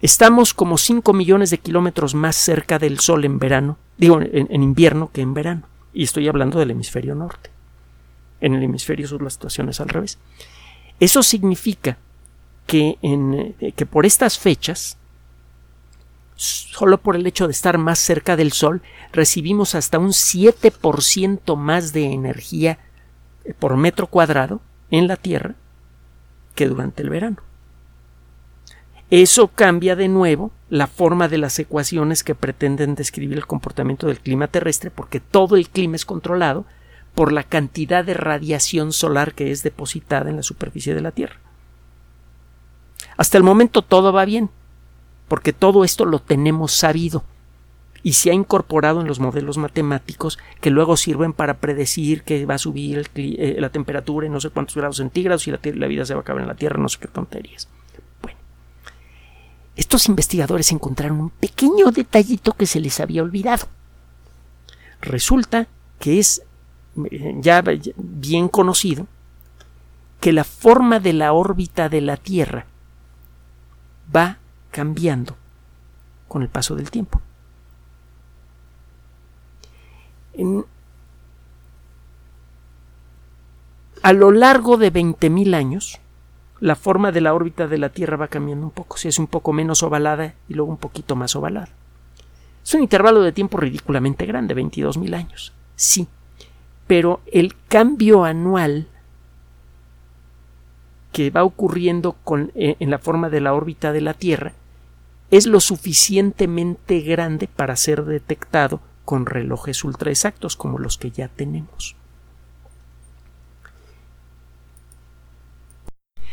Estamos 0.00 0.54
como 0.54 0.78
5 0.78 1.12
millones 1.12 1.50
de 1.50 1.58
kilómetros 1.58 2.14
más 2.14 2.34
cerca 2.34 2.78
del 2.78 2.98
Sol 3.00 3.26
en 3.26 3.38
verano, 3.38 3.76
digo, 3.98 4.22
en, 4.22 4.62
invierno 4.62 5.10
que 5.12 5.20
en 5.20 5.34
verano. 5.34 5.68
Y 5.92 6.04
estoy 6.04 6.28
hablando 6.28 6.58
del 6.58 6.70
hemisferio 6.70 7.14
norte. 7.14 7.50
En 8.40 8.54
el 8.54 8.62
hemisferio 8.62 9.06
sur 9.06 9.20
la 9.20 9.28
situación 9.28 9.68
es 9.68 9.82
al 9.82 9.90
revés. 9.90 10.16
Eso 10.98 11.22
significa 11.22 11.98
eh, 12.68 13.72
que 13.74 13.86
por 13.86 14.06
estas 14.06 14.38
fechas, 14.38 14.98
solo 16.34 16.98
por 16.98 17.16
el 17.16 17.26
hecho 17.26 17.46
de 17.46 17.52
estar 17.52 17.78
más 17.78 17.98
cerca 17.98 18.36
del 18.36 18.52
Sol, 18.52 18.82
recibimos 19.12 19.74
hasta 19.74 19.98
un 19.98 20.10
7% 20.10 21.56
más 21.56 21.92
de 21.92 22.04
energía 22.04 22.78
eh, 23.44 23.54
por 23.54 23.76
metro 23.76 24.08
cuadrado 24.08 24.60
en 24.90 25.06
la 25.08 25.16
Tierra 25.16 25.54
que 26.54 26.68
durante 26.68 27.02
el 27.02 27.10
verano. 27.10 27.38
Eso 29.10 29.48
cambia 29.48 29.94
de 29.94 30.08
nuevo 30.08 30.50
la 30.68 30.88
forma 30.88 31.28
de 31.28 31.38
las 31.38 31.58
ecuaciones 31.60 32.24
que 32.24 32.34
pretenden 32.34 32.96
describir 32.96 33.38
el 33.38 33.46
comportamiento 33.46 34.08
del 34.08 34.18
clima 34.18 34.48
terrestre 34.48 34.90
porque 34.90 35.20
todo 35.20 35.56
el 35.56 35.68
clima 35.68 35.94
es 35.94 36.04
controlado 36.04 36.64
por 37.14 37.30
la 37.30 37.44
cantidad 37.44 38.04
de 38.04 38.14
radiación 38.14 38.92
solar 38.92 39.32
que 39.34 39.52
es 39.52 39.62
depositada 39.62 40.28
en 40.28 40.36
la 40.36 40.42
superficie 40.42 40.92
de 40.92 41.02
la 41.02 41.12
Tierra. 41.12 41.45
Hasta 43.16 43.38
el 43.38 43.44
momento 43.44 43.82
todo 43.82 44.12
va 44.12 44.24
bien, 44.24 44.50
porque 45.28 45.52
todo 45.52 45.84
esto 45.84 46.04
lo 46.04 46.18
tenemos 46.18 46.72
sabido 46.72 47.24
y 48.06 48.12
se 48.12 48.30
ha 48.30 48.34
incorporado 48.34 49.00
en 49.00 49.08
los 49.08 49.18
modelos 49.18 49.58
matemáticos 49.58 50.38
que 50.60 50.70
luego 50.70 50.96
sirven 50.96 51.32
para 51.32 51.54
predecir 51.58 52.22
que 52.22 52.46
va 52.46 52.54
a 52.54 52.58
subir 52.58 53.10
eh, 53.16 53.56
la 53.58 53.70
temperatura 53.70 54.26
en 54.26 54.32
no 54.32 54.40
sé 54.40 54.50
cuántos 54.50 54.76
grados 54.76 54.98
centígrados 54.98 55.48
y 55.48 55.50
la, 55.50 55.86
vida 55.88 56.04
se 56.04 56.14
va 56.14 56.20
a 56.20 56.22
acabar 56.22 56.42
en 56.42 56.48
la 56.48 56.54
Tierra, 56.54 56.80
no 56.80 56.88
sé 56.88 56.98
qué 57.00 57.08
tonterías. 57.08 57.68
Bueno, 58.22 58.38
estos 59.74 60.06
investigadores 60.06 60.70
encontraron 60.70 61.18
un 61.18 61.30
pequeño 61.30 61.90
detallito 61.90 62.52
que 62.52 62.66
se 62.66 62.78
les 62.78 63.00
había 63.00 63.24
olvidado. 63.24 63.66
Resulta 65.00 65.66
que 65.98 66.20
es 66.20 66.42
eh, 67.10 67.34
ya 67.40 67.64
bien 67.96 68.48
conocido 68.48 69.08
que 70.20 70.32
la 70.32 70.44
forma 70.44 71.00
de 71.00 71.12
la 71.12 71.32
órbita 71.32 71.88
de 71.88 72.02
la 72.02 72.16
Tierra 72.16 72.66
va 74.14 74.38
cambiando 74.70 75.36
con 76.28 76.42
el 76.42 76.48
paso 76.48 76.74
del 76.74 76.90
tiempo. 76.90 77.20
a 84.02 84.12
lo 84.12 84.30
largo 84.30 84.76
de 84.76 84.92
20.000 84.92 85.54
años, 85.54 85.98
la 86.60 86.76
forma 86.76 87.10
de 87.10 87.20
la 87.20 87.34
órbita 87.34 87.66
de 87.66 87.78
la 87.78 87.88
Tierra 87.88 88.16
va 88.16 88.28
cambiando 88.28 88.66
un 88.66 88.70
poco, 88.70 88.96
se 88.98 89.08
hace 89.08 89.20
un 89.20 89.26
poco 89.26 89.52
menos 89.52 89.82
ovalada 89.82 90.34
y 90.48 90.54
luego 90.54 90.70
un 90.70 90.76
poquito 90.76 91.16
más 91.16 91.34
ovalada. 91.34 91.70
Es 92.64 92.74
un 92.74 92.82
intervalo 92.82 93.22
de 93.22 93.32
tiempo 93.32 93.58
ridículamente 93.58 94.26
grande, 94.26 94.54
22.000 94.54 95.14
años. 95.14 95.52
Sí, 95.74 96.06
pero 96.86 97.20
el 97.32 97.54
cambio 97.68 98.24
anual 98.24 98.86
que 101.16 101.30
va 101.30 101.44
ocurriendo 101.44 102.12
con, 102.24 102.52
eh, 102.54 102.76
en 102.78 102.90
la 102.90 102.98
forma 102.98 103.30
de 103.30 103.40
la 103.40 103.54
órbita 103.54 103.90
de 103.90 104.02
la 104.02 104.12
Tierra 104.12 104.52
es 105.30 105.46
lo 105.46 105.60
suficientemente 105.60 107.00
grande 107.00 107.48
para 107.48 107.74
ser 107.74 108.04
detectado 108.04 108.82
con 109.06 109.24
relojes 109.24 109.82
ultra 109.82 110.10
exactos 110.10 110.56
como 110.56 110.78
los 110.78 110.98
que 110.98 111.10
ya 111.10 111.28
tenemos. 111.28 111.96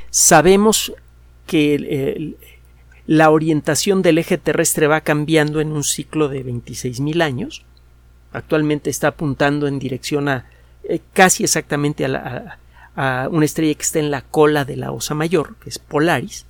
Sabemos 0.10 0.92
que 1.48 2.36
la 3.08 3.30
orientación 3.30 4.02
del 4.02 4.18
eje 4.18 4.38
terrestre 4.38 4.88
va 4.88 5.00
cambiando 5.00 5.62
en 5.62 5.72
un 5.72 5.86
ciclo 5.86 6.28
de 6.28 6.46
26.000 6.46 7.22
años. 7.22 7.64
Actualmente 8.34 8.90
está 8.90 9.08
apuntando 9.08 9.66
en 9.66 9.80
dirección 9.80 10.28
a 10.28 10.46
eh, 10.84 11.00
casi 11.14 11.46
exactamente 11.46 12.04
a 12.04 12.10
la, 12.10 12.60
a 12.96 13.28
una 13.32 13.46
estrella 13.46 13.74
que 13.74 13.84
está 13.84 14.00
en 14.00 14.12
la 14.12 14.22
cola 14.22 14.66
de 14.66 14.78
la 14.78 14.92
Osa 14.92 15.16
Mayor, 15.16 15.56
que 15.58 15.70
es 15.70 15.80
Polaris, 15.80 16.46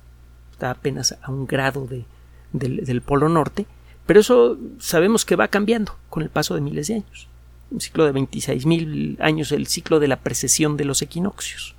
está 0.52 0.70
apenas 0.70 1.16
a 1.22 1.30
un 1.30 1.46
grado 1.46 1.86
de, 1.86 2.04
del, 2.52 3.02
polo 3.02 3.28
norte, 3.28 3.66
pero 4.06 4.20
eso 4.20 4.58
sabemos 4.78 5.24
que 5.24 5.36
va 5.36 5.48
cambiando 5.48 5.96
con 6.10 6.22
el 6.22 6.30
paso 6.30 6.54
de 6.54 6.60
miles 6.60 6.88
de 6.88 6.94
años. 6.94 7.28
Un 7.70 7.80
ciclo 7.80 8.04
de 8.04 8.12
26.000 8.12 9.16
años, 9.20 9.50
el 9.50 9.66
ciclo 9.66 9.98
de 9.98 10.08
la 10.08 10.20
precesión 10.20 10.76
de 10.76 10.84
los 10.84 11.02
equinoccios. 11.02 11.74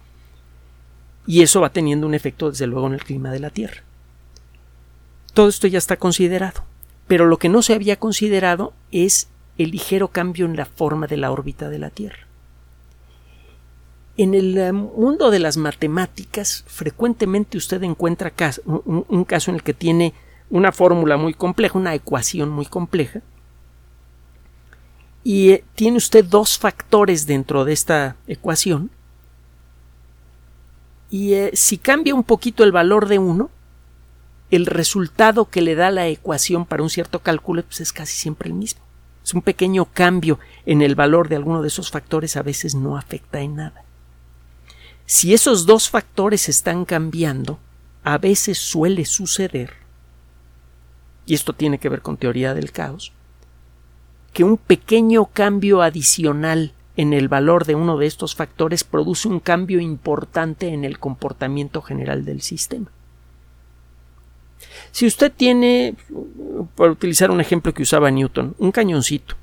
Y 1.28 1.42
eso 1.42 1.62
va 1.62 1.70
teniendo 1.70 2.06
un 2.06 2.14
efecto, 2.14 2.50
desde 2.50 2.68
luego, 2.68 2.88
en 2.88 2.94
el 2.94 3.04
clima 3.04 3.32
de 3.32 3.40
la 3.40 3.50
Tierra. 3.50 3.84
Todo 5.34 5.48
esto 5.48 5.68
ya 5.68 5.78
está 5.78 5.98
considerado, 5.98 6.64
pero 7.08 7.26
lo 7.26 7.38
que 7.38 7.50
no 7.50 7.62
se 7.62 7.74
había 7.74 7.98
considerado 7.98 8.74
es 8.92 9.30
el 9.58 9.72
ligero 9.72 10.10
cambio 10.10 10.46
en 10.46 10.56
la 10.56 10.66
forma 10.66 11.08
de 11.08 11.18
la 11.18 11.32
órbita 11.32 11.70
de 11.70 11.80
la 11.80 11.90
Tierra. 11.90 12.25
En 14.18 14.34
el 14.34 14.58
eh, 14.58 14.72
mundo 14.72 15.30
de 15.30 15.40
las 15.40 15.58
matemáticas, 15.58 16.64
frecuentemente 16.68 17.58
usted 17.58 17.84
encuentra 17.84 18.32
un 18.66 19.26
caso 19.26 19.52
en 19.52 19.56
el 19.56 19.64
que 19.64 19.74
tiene 19.74 20.14
una 20.50 20.72
fórmula 20.72 21.18
muy 21.18 21.34
compleja, 21.34 21.78
una 21.78 21.96
ecuación 21.96 22.50
muy 22.50 22.66
compleja, 22.66 23.22
y 25.26 25.50
eh, 25.50 25.64
tiene 25.74 25.98
usted 25.98 26.24
dos 26.24 26.58
factores 26.58 27.26
dentro 27.26 27.66
de 27.66 27.74
esta 27.74 28.16
ecuación 28.28 28.92
Y 31.10 31.34
eh, 31.34 31.52
si 31.54 31.78
cambia 31.78 32.14
un 32.14 32.24
poquito 32.24 32.64
el 32.64 32.72
valor 32.72 33.08
de 33.08 33.18
uno, 33.18 33.50
el 34.52 34.68
resultado 34.68 35.50
que 35.50 35.62
le 35.62 35.74
da 35.74 35.90
la 35.90 36.08
ecuación 36.08 36.66
para 36.66 36.84
un 36.84 36.90
cierto 36.90 37.20
cálculo 37.20 37.64
pues, 37.64 37.82
es 37.82 37.92
casi 37.92 38.16
siempre 38.16 38.50
el 38.50 38.56
mismo. 38.56 38.82
Es 39.24 39.34
un 39.34 39.42
pequeño 39.42 39.86
cambio 39.86 40.40
en 40.68 40.84
el 40.84 40.94
valor 40.94 41.28
de 41.28 41.38
alguno 41.38 41.64
de 41.64 41.70
esos 41.70 41.90
factores 41.90 42.38
a 42.38 42.44
veces 42.44 42.76
no 42.76 42.96
afecta 42.96 43.42
en 43.42 43.56
nada. 43.56 43.85
Si 45.06 45.34
esos 45.34 45.66
dos 45.66 45.90
factores 45.90 46.50
están 46.50 46.86
cambiando, 46.86 47.60
a 48.04 48.18
veces 48.18 48.58
suele 48.58 49.06
suceder, 49.06 49.74
y 51.26 51.36
esto 51.36 51.54
tiene 51.54 51.78
que 51.78 51.90
ver 51.90 52.02
con 52.02 52.18
teoría 52.18 52.54
del 52.54 52.72
caos, 52.72 53.12
que 54.34 54.44
un 54.44 54.58
pequeño 54.58 55.26
cambio 55.28 55.82
adicional 55.82 56.74
en 56.98 57.14
el 57.14 57.28
valor 57.28 57.66
de 57.66 57.76
uno 57.76 57.98
de 57.98 58.08
estos 58.08 58.36
factores 58.36 58.84
produce 58.84 59.28
un 59.28 59.40
cambio 59.40 59.80
importante 59.80 60.70
en 60.70 60.86
el 60.86 61.00
comportamiento 61.00 61.82
general 61.82 62.26
del 62.26 62.42
sistema. 62.42 62.88
Si 64.92 65.06
usted 65.06 65.32
tiene, 65.32 65.96
por 66.76 66.90
utilizar 66.90 67.30
un 67.30 67.42
ejemplo 67.42 67.74
que 67.74 67.84
usaba 67.84 68.12
Newton, 68.12 68.56
un 68.58 68.72
cañoncito 68.72 69.36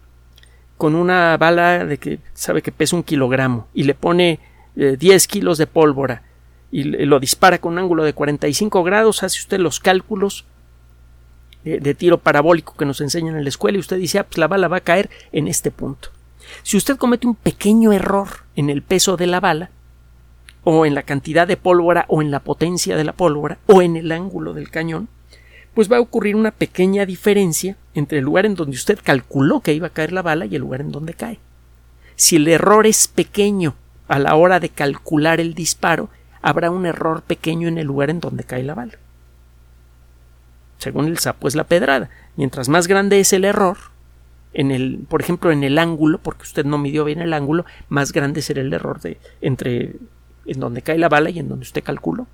con 0.76 0.94
una 0.94 1.36
bala 1.36 1.84
de 1.84 1.98
que 1.98 2.18
sabe 2.34 2.62
que 2.62 2.72
pesa 2.72 2.96
un 2.96 3.04
kilogramo 3.04 3.68
y 3.72 3.84
le 3.84 3.94
pone 3.94 4.40
10 4.74 5.02
eh, 5.24 5.28
kilos 5.28 5.58
de 5.58 5.66
pólvora 5.66 6.22
y 6.70 6.84
lo 6.84 7.20
dispara 7.20 7.58
con 7.58 7.74
un 7.74 7.80
ángulo 7.80 8.02
de 8.02 8.14
45 8.14 8.82
grados, 8.82 9.22
hace 9.22 9.38
usted 9.38 9.60
los 9.60 9.78
cálculos 9.78 10.46
de, 11.64 11.94
tiro 11.94 12.18
parabólico 12.18 12.74
que 12.76 12.86
nos 12.86 13.00
enseñan 13.02 13.36
en 13.36 13.44
la 13.44 13.50
escuela 13.50 13.76
y 13.76 13.80
usted 13.80 13.98
dice, 13.98 14.18
ah, 14.18 14.24
pues 14.24 14.38
la 14.38 14.48
bala 14.48 14.68
va 14.68 14.78
a 14.78 14.80
caer 14.80 15.10
en 15.32 15.48
este 15.48 15.70
punto. 15.70 16.08
Si 16.62 16.76
usted 16.76 16.96
comete 16.96 17.26
un 17.26 17.34
pequeño 17.34 17.92
error 17.92 18.28
en 18.56 18.70
el 18.70 18.82
peso 18.82 19.16
de 19.16 19.26
la 19.26 19.38
bala, 19.38 19.70
o 20.64 20.86
en 20.86 20.94
la 20.94 21.02
cantidad 21.02 21.46
de 21.46 21.56
pólvora, 21.56 22.04
o 22.08 22.22
en 22.22 22.30
la 22.30 22.40
potencia 22.40 22.96
de 22.96 23.04
la 23.04 23.12
pólvora, 23.12 23.58
o 23.66 23.82
en 23.82 23.96
el 23.96 24.10
ángulo 24.10 24.54
del 24.54 24.70
cañón, 24.70 25.08
pues 25.74 25.90
va 25.90 25.98
a 25.98 26.00
ocurrir 26.00 26.36
una 26.36 26.52
pequeña 26.52 27.04
diferencia 27.04 27.76
entre 27.94 28.18
el 28.18 28.24
lugar 28.24 28.46
en 28.46 28.54
donde 28.54 28.76
usted 28.76 28.98
calculó 29.02 29.60
que 29.60 29.74
iba 29.74 29.88
a 29.88 29.92
caer 29.92 30.12
la 30.12 30.22
bala 30.22 30.46
y 30.46 30.54
el 30.54 30.62
lugar 30.62 30.80
en 30.80 30.92
donde 30.92 31.14
cae. 31.14 31.38
Si 32.16 32.36
el 32.36 32.48
error 32.48 32.86
es 32.86 33.08
pequeño 33.08 33.74
a 34.08 34.18
la 34.18 34.34
hora 34.34 34.60
de 34.60 34.68
calcular 34.68 35.40
el 35.40 35.54
disparo, 35.54 36.08
habrá 36.42 36.70
un 36.70 36.86
error 36.86 37.22
pequeño 37.22 37.68
en 37.68 37.78
el 37.78 37.86
lugar 37.86 38.10
en 38.10 38.20
donde 38.20 38.44
cae 38.44 38.62
la 38.62 38.74
bala. 38.74 38.94
Según 40.78 41.06
el 41.06 41.18
sapo 41.18 41.46
es 41.46 41.54
la 41.54 41.64
pedrada. 41.64 42.10
Mientras 42.36 42.68
más 42.68 42.88
grande 42.88 43.20
es 43.20 43.32
el 43.32 43.44
error, 43.44 43.78
en 44.52 44.70
el, 44.70 45.06
por 45.08 45.22
ejemplo, 45.22 45.52
en 45.52 45.64
el 45.64 45.78
ángulo, 45.78 46.18
porque 46.18 46.42
usted 46.42 46.64
no 46.64 46.78
midió 46.78 47.04
bien 47.04 47.20
el 47.20 47.32
ángulo, 47.32 47.64
más 47.88 48.12
grande 48.12 48.42
será 48.42 48.60
el 48.60 48.72
error 48.72 49.00
de 49.00 49.18
entre 49.40 49.96
en 50.44 50.60
donde 50.60 50.82
cae 50.82 50.98
la 50.98 51.08
bala 51.08 51.30
y 51.30 51.38
en 51.38 51.48
donde 51.48 51.62
usted 51.62 51.84
calculó. 51.84 52.26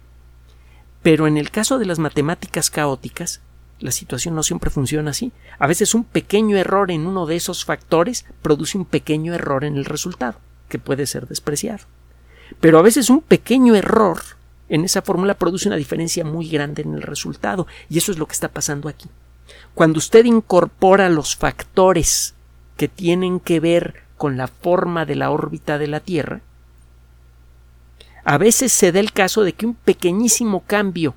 Pero 1.02 1.26
en 1.26 1.36
el 1.36 1.50
caso 1.50 1.78
de 1.78 1.86
las 1.86 1.98
matemáticas 1.98 2.70
caóticas, 2.70 3.40
la 3.80 3.92
situación 3.92 4.34
no 4.34 4.42
siempre 4.42 4.70
funciona 4.70 5.10
así. 5.10 5.30
A 5.58 5.66
veces 5.66 5.94
un 5.94 6.04
pequeño 6.04 6.56
error 6.56 6.90
en 6.90 7.06
uno 7.06 7.26
de 7.26 7.36
esos 7.36 7.64
factores 7.64 8.24
produce 8.42 8.78
un 8.78 8.84
pequeño 8.84 9.34
error 9.34 9.64
en 9.64 9.76
el 9.76 9.84
resultado, 9.84 10.38
que 10.68 10.78
puede 10.78 11.06
ser 11.06 11.26
despreciado. 11.26 11.84
Pero 12.60 12.78
a 12.78 12.82
veces 12.82 13.10
un 13.10 13.20
pequeño 13.20 13.74
error 13.74 14.18
en 14.68 14.84
esa 14.84 15.02
fórmula 15.02 15.34
produce 15.34 15.68
una 15.68 15.76
diferencia 15.76 16.24
muy 16.24 16.48
grande 16.48 16.82
en 16.82 16.94
el 16.94 17.02
resultado, 17.02 17.66
y 17.88 17.98
eso 17.98 18.12
es 18.12 18.18
lo 18.18 18.26
que 18.26 18.34
está 18.34 18.48
pasando 18.48 18.88
aquí. 18.88 19.08
Cuando 19.74 19.98
usted 19.98 20.24
incorpora 20.24 21.08
los 21.08 21.36
factores 21.36 22.34
que 22.76 22.88
tienen 22.88 23.40
que 23.40 23.60
ver 23.60 24.02
con 24.16 24.36
la 24.36 24.48
forma 24.48 25.06
de 25.06 25.14
la 25.14 25.30
órbita 25.30 25.78
de 25.78 25.86
la 25.86 26.00
Tierra, 26.00 26.40
a 28.24 28.36
veces 28.36 28.72
se 28.72 28.92
da 28.92 29.00
el 29.00 29.12
caso 29.12 29.42
de 29.42 29.54
que 29.54 29.64
un 29.64 29.74
pequeñísimo 29.74 30.62
cambio 30.66 31.14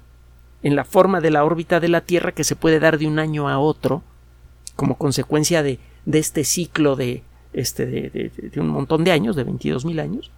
en 0.64 0.76
la 0.76 0.86
forma 0.86 1.20
de 1.20 1.32
la 1.32 1.44
órbita 1.44 1.80
de 1.80 1.90
la 1.90 2.02
Tierra 2.02 2.32
que 2.32 2.44
se 2.44 2.56
puede 2.56 2.80
dar 2.80 2.98
de 2.98 3.08
un 3.08 3.20
año 3.20 3.50
a 3.50 3.60
otro, 3.60 4.04
como 4.76 4.98
consecuencia 4.98 5.64
de, 5.64 5.80
este 6.06 6.44
ciclo 6.46 6.96
de, 6.96 7.24
este, 7.54 7.86
de, 7.86 8.60
un 8.60 8.70
montón 8.70 9.04
de 9.04 9.12
años, 9.12 9.36
de 9.36 9.46
22.000 9.46 10.02
años, 10.02 10.32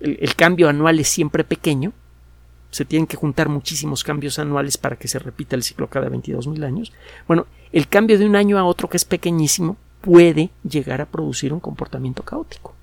el, 0.00 0.34
cambio 0.34 0.68
anual 0.68 0.98
es 0.98 1.08
siempre 1.08 1.44
pequeño, 1.44 1.92
se 2.70 2.84
tienen 2.84 3.06
que 3.06 3.16
juntar 3.16 3.48
muchísimos 3.48 4.04
cambios 4.04 4.38
anuales 4.38 4.78
para 4.78 4.96
que 4.96 5.08
se 5.08 5.18
repita 5.18 5.56
el 5.56 5.62
ciclo 5.62 5.88
cada 5.88 6.08
22.000 6.08 6.64
años. 6.64 6.92
Bueno, 7.26 7.46
el 7.72 7.88
cambio 7.88 8.18
de 8.18 8.26
un 8.26 8.36
año 8.36 8.58
a 8.58 8.64
otro 8.64 8.88
que 8.88 8.96
es 8.96 9.04
pequeñísimo 9.04 9.76
puede 10.00 10.50
llegar 10.68 11.00
a 11.00 11.06
producir 11.06 11.52
un 11.52 11.60
comportamiento 11.60 12.22
caótico. 12.22 12.74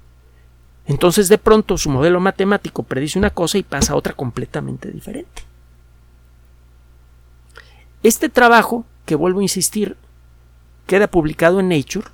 Entonces 0.86 1.28
de 1.28 1.38
pronto 1.38 1.78
su 1.78 1.90
modelo 1.90 2.20
matemático 2.20 2.84
predice 2.84 3.20
una 3.20 3.30
cosa 3.30 3.58
y 3.58 3.64
pasa 3.64 3.94
a 3.94 3.96
otra 3.96 4.14
completamente 4.14 4.92
diferente. 4.92 5.44
Este 8.04 8.30
trabajo, 8.30 8.86
que 9.06 9.16
vuelvo 9.16 9.40
a 9.40 9.44
insistir, 9.44 9.98
queda 10.86 11.08
publicado 11.08 11.60
en 11.60 11.70
Nature, 11.70 12.08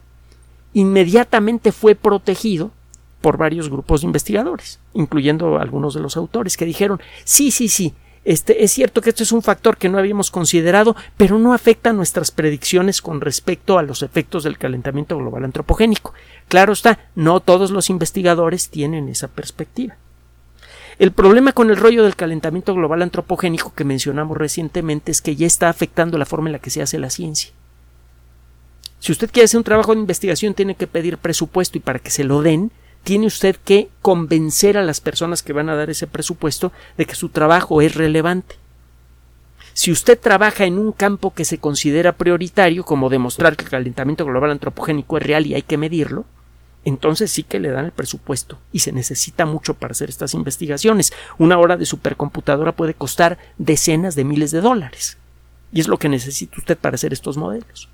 inmediatamente 0.74 1.72
fue 1.72 1.96
protegido 1.96 2.72
por 3.22 3.38
varios 3.38 3.70
grupos 3.70 4.02
de 4.02 4.08
investigadores, 4.08 4.80
incluyendo 4.94 5.58
algunos 5.58 5.94
de 5.94 6.02
los 6.02 6.18
autores, 6.18 6.58
que 6.58 6.66
dijeron 6.66 7.00
sí, 7.24 7.52
sí, 7.52 7.70
sí, 7.70 7.94
este, 8.26 8.64
es 8.64 8.72
cierto 8.72 9.02
que 9.02 9.10
esto 9.10 9.24
es 9.24 9.32
un 9.34 9.42
factor 9.42 9.78
que 9.78 9.90
no 9.90 9.98
habíamos 9.98 10.32
considerado, 10.32 10.96
pero 11.18 11.40
no 11.40 11.54
afecta 11.54 11.92
nuestras 11.92 12.32
predicciones 12.32 13.02
con 13.02 13.20
respecto 13.20 13.78
a 13.78 13.84
los 13.84 14.02
efectos 14.02 14.44
del 14.44 14.58
calentamiento 14.58 15.18
global 15.18 15.44
antropogénico. 15.44 16.14
Claro 16.48 16.74
está, 16.74 17.00
no 17.16 17.42
todos 17.42 17.72
los 17.72 17.90
investigadores 17.90 18.70
tienen 18.70 19.10
esa 19.10 19.28
perspectiva. 19.28 19.98
El 21.00 21.12
problema 21.12 21.52
con 21.52 21.70
el 21.70 21.78
rollo 21.78 22.04
del 22.04 22.16
calentamiento 22.16 22.74
global 22.74 23.02
antropogénico 23.02 23.74
que 23.74 23.84
mencionamos 23.84 24.38
recientemente 24.38 25.12
es 25.12 25.22
que 25.22 25.36
ya 25.36 25.48
está 25.48 25.68
afectando 25.68 26.18
la 26.18 26.26
forma 26.26 26.50
en 26.50 26.54
la 26.54 26.60
que 26.60 26.70
se 26.70 26.82
hace 26.82 27.00
la 27.00 27.10
ciencia. 27.10 27.52
Si 29.04 29.12
usted 29.12 29.30
quiere 29.30 29.44
hacer 29.44 29.58
un 29.58 29.66
trabajo 29.66 29.94
de 29.94 30.00
investigación, 30.00 30.54
tiene 30.54 30.76
que 30.76 30.88
pedir 30.88 31.18
presupuesto 31.18 31.78
y 31.78 31.82
para 31.82 32.00
que 32.00 32.10
se 32.10 32.24
lo 32.24 32.42
den, 32.42 32.72
tiene 33.04 33.26
usted 33.26 33.58
que 33.58 33.90
convencer 34.02 34.78
a 34.78 34.82
las 34.82 35.02
personas 35.02 35.44
que 35.44 35.52
van 35.52 35.68
a 35.68 35.76
dar 35.76 35.90
ese 35.90 36.08
presupuesto 36.08 36.72
de 36.98 37.06
que 37.06 37.16
su 37.16 37.28
trabajo 37.28 37.82
es 37.82 37.96
relevante. 37.96 38.56
Si 39.74 39.92
usted 39.92 40.18
trabaja 40.18 40.64
en 40.64 40.78
un 40.78 40.94
campo 40.94 41.34
que 41.34 41.44
se 41.44 41.58
considera 41.58 42.14
prioritario, 42.14 42.86
como 42.86 43.10
demostrar 43.10 43.58
que 43.58 43.66
el 43.66 43.72
calentamiento 43.72 44.24
global 44.24 44.52
antropogénico 44.52 45.18
es 45.18 45.24
real 45.24 45.48
y 45.48 45.56
hay 45.56 45.64
que 45.64 45.78
medirlo, 45.78 46.24
entonces 46.86 47.30
sí 47.30 47.44
que 47.44 47.60
le 47.60 47.72
dan 47.72 47.84
el 47.84 47.92
presupuesto 47.92 48.58
y 48.72 48.80
se 48.80 48.94
necesita 48.94 49.46
mucho 49.46 49.74
para 49.74 49.92
hacer 49.92 50.08
estas 50.08 50.34
investigaciones. 50.34 51.12
Una 51.38 51.58
hora 51.58 51.76
de 51.76 51.86
supercomputadora 51.86 52.72
puede 52.72 52.94
costar 52.94 53.38
decenas 53.58 54.16
de 54.16 54.24
miles 54.24 54.52
de 54.52 54.62
dólares. 54.62 55.18
Y 55.74 55.82
es 55.82 55.90
lo 55.90 56.00
que 56.00 56.08
necesita 56.08 56.56
usted 56.58 56.78
para 56.78 56.96
hacer 56.96 57.12
estos 57.12 57.36
modelos. 57.36 57.90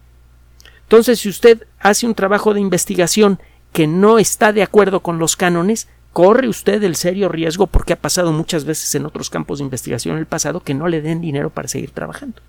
Entonces, 0.89 1.19
si 1.19 1.29
usted 1.29 1.67
hace 1.79 2.07
un 2.07 2.15
trabajo 2.15 2.55
de 2.55 2.61
investigación 2.61 3.39
que 3.73 3.85
no 3.85 4.17
está 4.17 4.53
de 4.53 4.63
acuerdo 4.63 5.01
con 5.01 5.19
los 5.19 5.35
cánones, 5.35 5.87
corre 6.13 6.47
usted 6.47 6.81
el 6.81 6.95
serio 6.95 7.29
riesgo 7.29 7.67
porque 7.67 7.93
ha 7.93 7.95
pasado 7.95 8.31
muchas 8.31 8.65
veces 8.65 8.95
en 8.95 9.05
otros 9.05 9.29
campos 9.29 9.59
de 9.59 9.65
investigación 9.65 10.15
en 10.15 10.21
el 10.21 10.25
pasado 10.25 10.61
que 10.61 10.73
no 10.73 10.87
le 10.87 11.03
den 11.03 11.21
dinero 11.21 11.51
para 11.51 11.67
seguir 11.67 11.91
trabajando. 11.91 12.41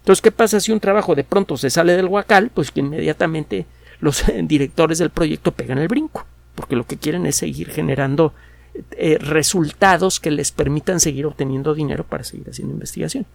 Entonces, 0.00 0.22
¿qué 0.22 0.32
pasa 0.32 0.58
si 0.58 0.72
un 0.72 0.80
trabajo 0.80 1.14
de 1.14 1.22
pronto 1.22 1.58
se 1.58 1.68
sale 1.68 1.94
del 1.96 2.06
huacal? 2.06 2.50
Pues 2.54 2.70
que 2.70 2.80
inmediatamente 2.80 3.66
los 4.00 4.24
directores 4.44 4.96
del 4.96 5.10
proyecto 5.10 5.52
pegan 5.52 5.76
el 5.76 5.88
brinco, 5.88 6.24
porque 6.54 6.76
lo 6.76 6.86
que 6.86 6.96
quieren 6.96 7.26
es 7.26 7.36
seguir 7.36 7.68
generando 7.68 8.32
eh, 8.92 9.18
resultados 9.20 10.18
que 10.18 10.30
les 10.30 10.50
permitan 10.50 10.98
seguir 10.98 11.26
obteniendo 11.26 11.74
dinero 11.74 12.04
para 12.04 12.24
seguir 12.24 12.48
haciendo 12.48 12.72
investigación. 12.72 13.26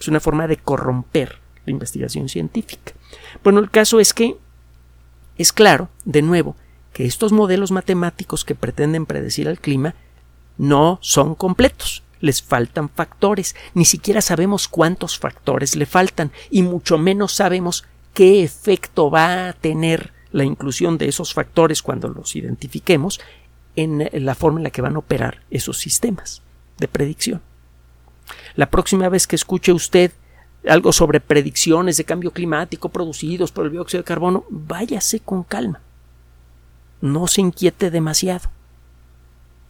Es 0.00 0.08
una 0.08 0.20
forma 0.20 0.46
de 0.46 0.56
corromper 0.56 1.36
la 1.66 1.72
investigación 1.72 2.30
científica. 2.30 2.94
Bueno, 3.42 3.60
el 3.60 3.70
caso 3.70 4.00
es 4.00 4.12
que 4.12 4.36
es 5.38 5.52
claro, 5.52 5.88
de 6.04 6.22
nuevo, 6.22 6.56
que 6.92 7.04
estos 7.04 7.32
modelos 7.32 7.72
matemáticos 7.72 8.44
que 8.44 8.54
pretenden 8.54 9.06
predecir 9.06 9.48
el 9.48 9.60
clima 9.60 9.94
no 10.56 10.98
son 11.02 11.34
completos. 11.34 12.02
Les 12.20 12.42
faltan 12.42 12.88
factores. 12.88 13.54
Ni 13.74 13.84
siquiera 13.84 14.22
sabemos 14.22 14.68
cuántos 14.68 15.18
factores 15.18 15.76
le 15.76 15.84
faltan 15.84 16.32
y 16.50 16.62
mucho 16.62 16.96
menos 16.96 17.34
sabemos 17.34 17.84
qué 18.14 18.42
efecto 18.42 19.10
va 19.10 19.48
a 19.48 19.52
tener 19.52 20.14
la 20.32 20.44
inclusión 20.44 20.96
de 20.96 21.08
esos 21.08 21.34
factores 21.34 21.82
cuando 21.82 22.08
los 22.08 22.34
identifiquemos 22.34 23.20
en 23.76 24.08
la 24.24 24.34
forma 24.34 24.60
en 24.60 24.64
la 24.64 24.70
que 24.70 24.80
van 24.80 24.96
a 24.96 25.00
operar 25.00 25.42
esos 25.50 25.76
sistemas 25.76 26.40
de 26.78 26.88
predicción. 26.88 27.42
La 28.54 28.70
próxima 28.70 29.08
vez 29.10 29.26
que 29.26 29.36
escuche 29.36 29.72
usted 29.72 30.12
algo 30.68 30.92
sobre 30.92 31.20
predicciones 31.20 31.96
de 31.96 32.04
cambio 32.04 32.32
climático 32.32 32.88
producidos 32.88 33.52
por 33.52 33.66
el 33.66 33.72
dióxido 33.72 34.02
de 34.02 34.06
carbono, 34.06 34.44
váyase 34.48 35.20
con 35.20 35.42
calma. 35.42 35.80
No 37.00 37.26
se 37.26 37.40
inquiete 37.40 37.90
demasiado. 37.90 38.50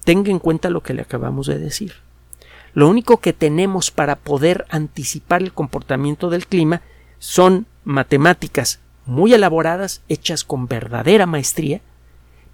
Tenga 0.05 0.31
en 0.31 0.39
cuenta 0.39 0.71
lo 0.71 0.83
que 0.83 0.95
le 0.95 1.03
acabamos 1.03 1.47
de 1.47 1.59
decir. 1.59 1.95
Lo 2.75 2.89
único 2.89 3.19
que 3.19 3.33
tenemos 3.33 3.91
para 3.91 4.17
poder 4.17 4.67
anticipar 4.69 5.43
el 5.43 5.53
comportamiento 5.53 6.31
del 6.31 6.47
clima 6.47 6.83
son 7.19 7.67
matemáticas 7.85 8.81
muy 9.07 9.33
elaboradas, 9.33 10.03
hechas 10.09 10.45
con 10.45 10.67
verdadera 10.67 11.27
maestría, 11.27 11.81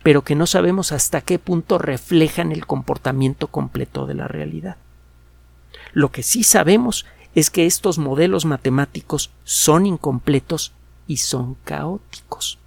pero 0.02 0.22
que 0.22 0.34
no 0.34 0.46
sabemos 0.46 0.92
hasta 0.92 1.20
qué 1.20 1.38
punto 1.38 1.78
reflejan 1.78 2.52
el 2.52 2.66
comportamiento 2.66 3.48
completo 3.48 4.06
de 4.06 4.14
la 4.14 4.28
realidad. 4.28 4.76
Lo 5.92 6.10
que 6.10 6.22
sí 6.22 6.42
sabemos 6.44 7.06
es 7.34 7.50
que 7.50 7.66
estos 7.66 7.98
modelos 7.98 8.44
matemáticos 8.44 9.30
son 9.44 9.86
incompletos 9.86 10.72
y 11.06 11.18
son 11.18 11.56
caóticos. 11.64 12.58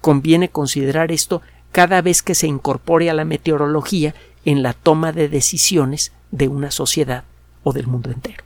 Conviene 0.00 0.48
considerar 0.48 1.12
esto 1.12 1.42
cada 1.72 2.02
vez 2.02 2.22
que 2.22 2.34
se 2.34 2.46
incorpore 2.46 3.10
a 3.10 3.14
la 3.14 3.24
meteorología 3.24 4.14
en 4.44 4.62
la 4.62 4.72
toma 4.72 5.12
de 5.12 5.28
decisiones 5.28 6.12
de 6.30 6.48
una 6.48 6.70
sociedad 6.70 7.24
o 7.62 7.72
del 7.72 7.86
mundo 7.86 8.10
entero. 8.10 8.44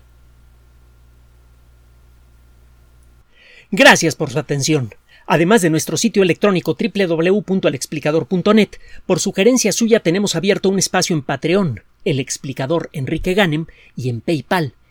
Gracias 3.70 4.16
por 4.16 4.30
su 4.30 4.38
atención. 4.38 4.94
Además 5.26 5.62
de 5.62 5.70
nuestro 5.70 5.96
sitio 5.96 6.24
electrónico 6.24 6.76
www.alexplicador.net, 6.76 8.70
por 9.06 9.20
sugerencia 9.20 9.70
suya 9.70 10.00
tenemos 10.00 10.34
abierto 10.34 10.68
un 10.68 10.80
espacio 10.80 11.14
en 11.14 11.22
Patreon, 11.22 11.84
el 12.04 12.18
explicador 12.18 12.90
Enrique 12.92 13.34
Ganem, 13.34 13.66
y 13.94 14.08
en 14.08 14.22
PayPal, 14.22 14.74